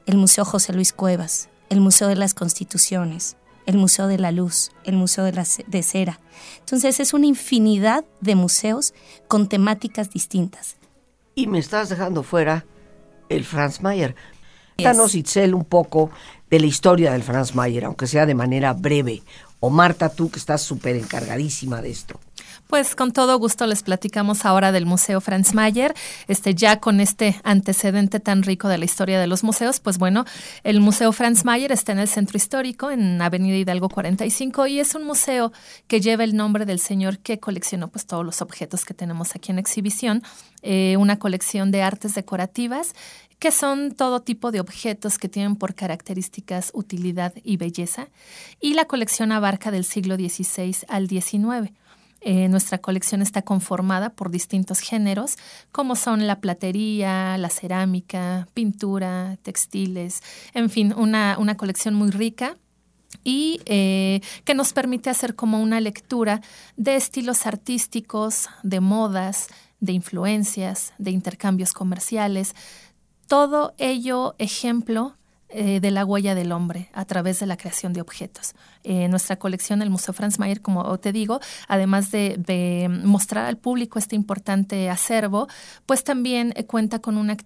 el 0.07 0.19
Museo 0.19 0.45
José 0.45 0.73
Luis 0.73 0.93
Cuevas, 0.93 1.49
el 1.69 1.81
Museo 1.81 2.07
de 2.07 2.17
las 2.17 2.33
Constituciones, 2.33 3.37
el 3.67 3.77
Museo 3.77 4.07
de 4.07 4.19
la 4.19 4.31
Luz, 4.31 4.71
el 4.85 4.95
Museo 4.97 5.25
de, 5.25 5.33
la, 5.33 5.45
Cera. 5.45 6.21
Entonces 6.61 7.01
es 7.01 7.13
una 7.13 7.27
infinidad 7.27 8.05
de 8.21 8.37
museos 8.37 8.95
con 9.27 9.49
temáticas 9.49 10.11
distintas. 10.11 10.77
Y 11.39 11.47
me 11.47 11.61
estás 11.61 11.89
dejando 11.89 12.25
fuera 12.25 12.67
el 13.29 13.45
Franz 13.45 13.81
Mayer. 13.81 14.17
Cuéntanos, 14.75 15.15
Itzel, 15.15 15.55
un 15.55 15.65
poco 15.65 16.11
de 16.51 16.59
la 16.59 16.67
historia 16.67 17.13
del 17.13 17.23
Franz 17.23 17.55
Mayer, 17.55 17.85
aunque 17.85 18.09
sea 18.09 18.27
de 18.27 18.35
manera 18.35 18.73
breve. 18.73 19.23
O 19.61 19.71
Marta, 19.71 20.09
tú 20.09 20.33
que 20.33 20.41
estás 20.41 20.63
súper 20.63 20.97
encargadísima 20.97 21.81
de 21.81 21.91
esto. 21.91 22.19
Pues 22.69 22.95
con 22.95 23.13
todo 23.13 23.39
gusto 23.39 23.67
les 23.67 23.83
platicamos 23.83 24.45
ahora 24.45 24.73
del 24.73 24.85
Museo 24.85 25.23
Franz 25.23 25.55
Mayer. 25.55 25.95
Este, 26.27 26.55
ya 26.55 26.81
con 26.81 27.01
este 27.01 27.41
antecedente 27.43 28.21
tan 28.21 28.43
rico 28.43 28.69
de 28.69 28.77
la 28.77 28.85
historia 28.85 29.19
de 29.19 29.27
los 29.27 29.43
museos, 29.43 29.81
pues 29.81 29.97
bueno, 29.97 30.27
el 30.65 30.81
Museo 30.81 31.13
Franz 31.13 31.47
Mayer 31.47 31.73
está 31.73 31.93
en 31.93 31.99
el 31.99 32.09
centro 32.09 32.37
histórico, 32.37 32.91
en 32.91 33.23
Avenida 33.23 33.57
Hidalgo 33.57 33.89
45, 33.89 34.67
y 34.67 34.81
es 34.81 34.95
un 34.95 35.05
museo 35.05 35.51
que 35.87 36.03
lleva 36.03 36.25
el 36.25 36.37
nombre 36.37 36.67
del 36.67 36.79
señor 36.79 37.21
que 37.21 37.41
coleccionó 37.41 37.89
pues 37.89 38.05
todos 38.05 38.23
los 38.23 38.43
objetos 38.43 38.85
que 38.85 38.93
tenemos 38.93 39.35
aquí 39.35 39.51
en 39.51 39.59
exhibición. 39.59 40.23
Eh, 40.61 40.99
una 40.99 41.19
colección 41.19 41.71
de 41.71 41.81
artes 41.81 42.15
decorativas 42.15 42.93
que 43.39 43.51
son 43.51 43.93
todo 43.93 44.21
tipo 44.21 44.51
de 44.51 44.61
objetos 44.61 45.17
que 45.17 45.31
tienen 45.31 45.57
por 45.57 45.75
características 45.75 46.73
utilidad 46.75 47.33
y 47.45 47.57
belleza, 47.57 48.09
y 48.61 48.75
la 48.75 48.85
colección 48.85 49.33
abarca 49.33 49.71
del 49.71 49.85
siglo 49.85 50.17
XVI 50.17 50.77
al 50.89 51.09
XIX. 51.09 51.73
Eh, 52.21 52.49
nuestra 52.49 52.79
colección 52.79 53.23
está 53.23 53.43
conformada 53.43 54.11
por 54.11 54.31
distintos 54.31 54.81
géneros, 54.81 55.37
como 55.71 55.95
son 55.95 56.27
la 56.27 56.41
platería, 56.41 57.39
la 57.39 57.49
cerámica, 57.49 58.49
pintura, 58.55 59.39
textiles, 59.43 60.23
en 60.53 60.69
fin, 60.69 60.93
una, 60.97 61.37
colección 61.57 61.95
muy 61.95 62.11
rica 62.11 62.57
y 63.23 63.61
eh, 63.67 64.21
que 64.45 64.55
nos 64.55 64.73
permite 64.73 65.11
hacer 65.11 65.37
como 65.37 65.63
una 65.63 65.81
lectura 65.81 66.41
de 66.77 66.97
estilos 66.97 67.47
artísticos, 67.47 68.49
de 68.65 68.81
modas, 68.81 69.47
de 69.79 69.93
influencias, 69.93 70.93
de 70.99 71.13
intercambios 71.13 71.73
comerciales, 71.73 72.55
todo 73.29 73.75
ello 73.79 74.35
ejemplo 74.39 75.18
eh, 75.51 75.81
de 75.81 75.91
la 75.91 76.05
huella 76.05 76.35
del 76.35 76.53
hombre 76.53 76.91
a 76.93 77.07
través 77.07 77.41
de 77.41 77.47
la 77.47 77.57
creación 77.57 77.95
de 77.95 78.03
objetos. 78.03 78.55
Eh, 78.85 79.09
nuestra 79.09 79.37
colección, 79.37 79.81
el 79.81 79.89
Museo 79.89 80.13
Franz 80.13 80.39
Mayer, 80.39 80.61
como 80.61 80.99
te 80.99 81.11
digo, 81.11 81.41
además 81.69 82.11
de, 82.11 82.89
mostrar 83.03 83.47
al 83.47 83.57
público 83.57 83.99
este 83.99 84.15
importante 84.15 84.91
acervo, 84.91 85.49
pues 85.87 86.05
también 86.05 86.53
eh, 86.55 86.65
cuenta 86.65 86.99
con 86.99 87.17
una, 87.17 87.37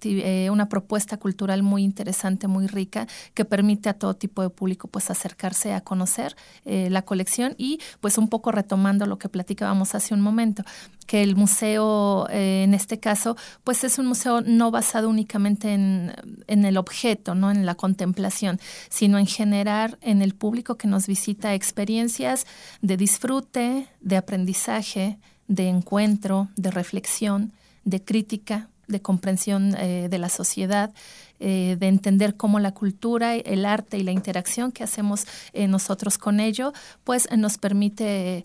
una 0.51 0.69
propuesta 0.69 1.17
cultural 1.17 1.63
muy 1.63 1.85
interesante, 1.85 2.49
muy 2.49 2.67
rica, 2.67 3.07
que 3.35 3.45
permite 3.45 3.89
a 3.89 3.95
todo 3.95 4.15
tipo 4.15 4.43
de 4.43 4.51
público 4.51 4.89
pues 4.89 5.09
acercarse 5.09 5.73
a 5.73 5.81
conocer 5.81 6.35
la 6.65 7.03
colección 7.03 7.55
y 7.57 7.79
pues 8.01 8.19
un 8.19 8.29
poco 8.29 8.51
retomando 8.51 9.07
lo 9.07 9.19
que 9.19 9.29
platicábamos 9.29 9.95
hace 9.95 10.15
un 10.15 10.21
momento, 10.21 10.65
que 11.07 11.23
el 11.23 11.37
museo, 11.37 12.29
en 12.31 12.75
este 12.75 12.99
caso, 13.01 13.37
pues 13.65 13.85
es 13.85 13.99
un 13.99 14.07
museo 14.07 14.41
no 14.41 14.71
basado 14.71 15.09
únicamente 15.09 15.73
en, 15.75 16.13
en 16.47 16.65
el 16.65 16.77
objeto, 16.77 17.35
no 17.35 17.51
en 17.51 17.67
la 17.67 17.75
contemplación, 17.75 18.61
sino 18.89 19.19
en 19.19 19.27
generar 19.27 19.99
en 20.01 20.23
el 20.23 20.35
público 20.35 20.77
que 20.77 20.89
nos 20.89 21.07
visita 21.07 21.55
experiencias 21.55 22.47
de 22.81 22.97
disfrute, 22.97 23.87
de 24.01 24.17
aprendizaje, 24.17 25.19
de 25.49 25.69
encuentro, 25.69 26.49
de 26.57 26.71
reflexión, 26.71 27.53
de 27.85 28.03
crítica, 28.03 28.69
de 28.89 29.01
comprensión 29.01 29.75
eh, 29.77 30.09
de 30.09 30.19
la 30.19 30.29
sociedad, 30.29 30.93
eh, 31.41 31.77
de 31.79 31.89
entender 31.89 32.37
cómo 32.37 32.61
la 32.61 32.73
cultura, 32.73 33.35
el 33.35 33.65
arte 33.65 33.99
y 33.99 34.05
la 34.05 34.13
interacción 34.13 34.71
que 34.71 34.85
hacemos 34.85 35.27
eh, 35.53 35.67
nosotros 35.67 36.19
con 36.19 36.41
ello, 36.41 36.73
pues 37.05 37.29
nos 37.37 37.59
permite 37.59 38.45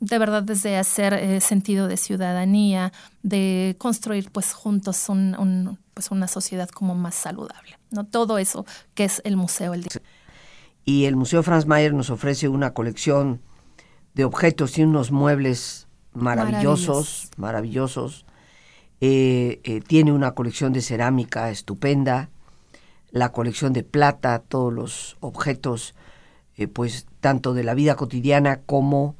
de 0.00 0.18
verdad 0.18 0.42
desde 0.42 0.76
hacer 0.76 1.40
sentido 1.40 1.88
de 1.88 1.96
ciudadanía, 1.96 2.92
de 3.22 3.76
construir 3.78 4.30
pues 4.30 4.52
juntos 4.52 5.08
un, 5.08 5.78
pues 5.94 6.10
una 6.10 6.28
sociedad 6.28 6.68
como 6.68 6.94
más 6.94 7.14
saludable. 7.14 7.78
¿no? 7.90 8.04
Todo 8.04 8.38
eso 8.38 8.66
que 8.94 9.04
es 9.04 9.22
el 9.24 9.36
museo. 9.36 9.74
El 9.74 9.86
y 10.88 11.06
el 11.06 11.16
Museo 11.16 11.42
Franz 11.42 11.66
Mayer 11.66 11.92
nos 11.92 12.10
ofrece 12.10 12.48
una 12.48 12.72
colección 12.72 13.40
de 14.14 14.24
objetos 14.24 14.78
y 14.78 14.84
unos 14.84 15.10
muebles 15.10 15.88
maravillosos, 16.14 17.28
maravillosos. 17.36 18.24
Eh, 19.00 19.60
eh, 19.64 19.80
tiene 19.80 20.12
una 20.12 20.30
colección 20.30 20.72
de 20.72 20.82
cerámica 20.82 21.50
estupenda, 21.50 22.30
la 23.10 23.32
colección 23.32 23.72
de 23.72 23.82
plata, 23.82 24.38
todos 24.38 24.72
los 24.72 25.16
objetos, 25.18 25.96
eh, 26.56 26.68
pues 26.68 27.06
tanto 27.18 27.52
de 27.52 27.64
la 27.64 27.74
vida 27.74 27.96
cotidiana 27.96 28.60
como 28.60 29.16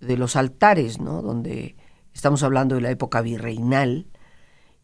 de 0.00 0.16
los 0.16 0.36
altares, 0.36 1.00
¿no? 1.00 1.22
Donde 1.22 1.76
estamos 2.12 2.42
hablando 2.42 2.74
de 2.74 2.80
la 2.80 2.90
época 2.90 3.20
virreinal, 3.20 4.06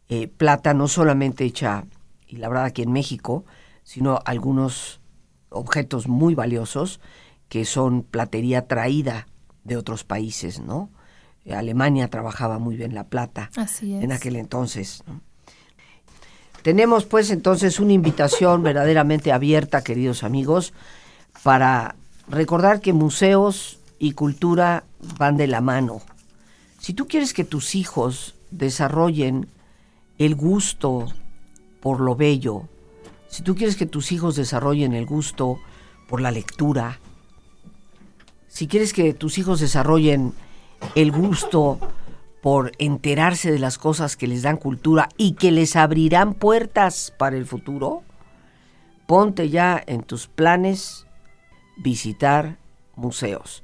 eh, 0.09 0.27
plata 0.27 0.73
no 0.73 0.87
solamente 0.87 1.45
hecha 1.45 1.85
y 2.27 2.37
labrada 2.37 2.67
aquí 2.67 2.81
en 2.81 2.91
México, 2.91 3.45
sino 3.83 4.19
algunos 4.25 5.01
objetos 5.49 6.07
muy 6.07 6.35
valiosos 6.35 6.99
que 7.49 7.65
son 7.65 8.03
platería 8.03 8.67
traída 8.67 9.27
de 9.63 9.77
otros 9.77 10.03
países, 10.03 10.59
¿no? 10.59 10.89
Alemania 11.51 12.07
trabajaba 12.07 12.57
muy 12.57 12.77
bien 12.77 12.95
la 12.95 13.03
plata 13.05 13.49
en 13.81 14.11
aquel 14.11 14.37
entonces. 14.37 15.03
Tenemos 16.61 17.05
pues 17.05 17.29
entonces 17.31 17.81
una 17.81 17.91
invitación 17.91 18.63
verdaderamente 18.63 19.33
abierta, 19.33 19.83
queridos 19.83 20.23
amigos, 20.23 20.73
para 21.43 21.95
recordar 22.29 22.79
que 22.79 22.93
museos 22.93 23.79
y 23.99 24.13
cultura 24.13 24.85
van 25.17 25.37
de 25.37 25.47
la 25.47 25.61
mano. 25.61 26.01
Si 26.79 26.93
tú 26.93 27.07
quieres 27.07 27.33
que 27.33 27.43
tus 27.43 27.75
hijos 27.75 28.35
desarrollen 28.51 29.47
el 30.17 30.35
gusto 30.35 31.07
por 31.81 32.01
lo 32.01 32.15
bello, 32.15 32.67
si 33.27 33.41
tú 33.43 33.55
quieres 33.55 33.75
que 33.75 33.85
tus 33.85 34.11
hijos 34.11 34.35
desarrollen 34.35 34.93
el 34.93 35.05
gusto 35.05 35.59
por 36.07 36.21
la 36.21 36.31
lectura, 36.31 36.99
si 38.47 38.67
quieres 38.67 38.93
que 38.93 39.13
tus 39.13 39.37
hijos 39.37 39.59
desarrollen 39.59 40.33
el 40.95 41.11
gusto 41.11 41.79
por 42.43 42.73
enterarse 42.77 43.51
de 43.51 43.59
las 43.59 43.77
cosas 43.77 44.17
que 44.17 44.27
les 44.27 44.43
dan 44.43 44.57
cultura 44.57 45.09
y 45.17 45.33
que 45.33 45.51
les 45.51 45.75
abrirán 45.75 46.33
puertas 46.33 47.13
para 47.17 47.37
el 47.37 47.45
futuro, 47.45 48.03
ponte 49.07 49.49
ya 49.49 49.81
en 49.87 50.03
tus 50.03 50.27
planes 50.27 51.07
visitar 51.77 52.57
museos. 52.95 53.63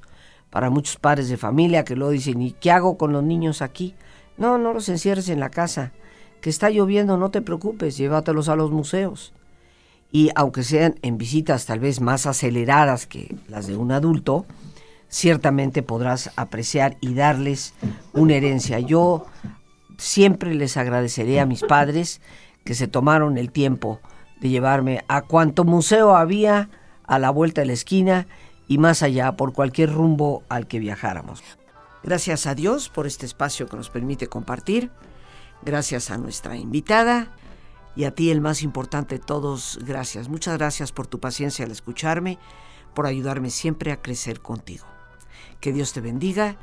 Para 0.50 0.70
muchos 0.70 0.98
padres 0.98 1.30
de 1.30 1.38
familia 1.38 1.84
que 1.84 1.96
lo 1.96 2.10
dicen, 2.10 2.42
¿y 2.42 2.52
qué 2.52 2.72
hago 2.72 2.98
con 2.98 3.14
los 3.14 3.24
niños 3.24 3.62
aquí? 3.62 3.96
No, 4.38 4.58
no 4.58 4.74
los 4.74 4.90
encierres 4.90 5.30
en 5.30 5.40
la 5.40 5.50
casa 5.50 5.92
que 6.42 6.50
está 6.50 6.70
lloviendo, 6.70 7.18
no 7.18 7.30
te 7.32 7.42
preocupes, 7.42 7.98
llévatelos 7.98 8.50
a 8.50 8.56
los 8.56 8.72
museos. 8.72 9.34
Y 10.12 10.32
aunque 10.36 10.64
sean 10.64 10.96
en 11.02 11.18
visitas 11.18 11.66
tal 11.66 11.80
vez 11.80 12.02
más 12.02 12.26
aceleradas 12.26 13.06
que 13.06 13.36
las 13.48 13.68
de 13.68 13.76
un 13.76 13.92
adulto, 13.92 14.46
ciertamente 15.08 15.84
podrás 15.84 16.32
apreciar 16.36 16.98
y 17.02 17.14
darles 17.14 17.74
una 18.14 18.36
herencia. 18.36 18.80
Yo 18.80 19.26
siempre 19.98 20.56
les 20.56 20.78
agradeceré 20.78 21.40
a 21.40 21.46
mis 21.46 21.62
padres 21.62 22.22
que 22.64 22.74
se 22.74 22.88
tomaron 22.88 23.38
el 23.38 23.52
tiempo 23.52 24.00
de 24.40 24.50
llevarme 24.50 25.04
a 25.08 25.24
cuanto 25.24 25.66
museo 25.66 26.16
había 26.16 26.70
a 27.04 27.20
la 27.20 27.30
vuelta 27.30 27.62
de 27.62 27.68
la 27.68 27.74
esquina 27.74 28.28
y 28.70 28.78
más 28.78 29.04
allá 29.04 29.36
por 29.36 29.52
cualquier 29.52 29.92
rumbo 29.92 30.44
al 30.48 30.68
que 30.68 30.80
viajáramos. 30.80 31.44
Gracias 32.04 32.46
a 32.46 32.56
Dios 32.56 32.88
por 32.88 33.06
este 33.08 33.26
espacio 33.26 33.68
que 33.68 33.76
nos 33.76 33.90
permite 33.90 34.28
compartir 34.28 34.90
Gracias 35.62 36.10
a 36.10 36.18
nuestra 36.18 36.56
invitada 36.56 37.36
y 37.96 38.06
a 38.06 38.12
ti 38.12 38.32
el 38.32 38.40
más 38.40 38.64
importante 38.64 39.16
de 39.16 39.24
todos, 39.24 39.80
gracias. 39.86 40.30
Muchas 40.30 40.58
gracias 40.58 40.92
por 40.92 41.08
tu 41.08 41.20
paciencia 41.20 41.66
al 41.66 41.72
escucharme, 41.72 42.40
por 42.96 43.06
ayudarme 43.06 43.50
siempre 43.50 43.92
a 43.92 44.02
crecer 44.02 44.42
contigo. 44.42 44.86
Que 45.60 45.74
Dios 45.74 45.92
te 45.92 46.00
bendiga 46.00 46.58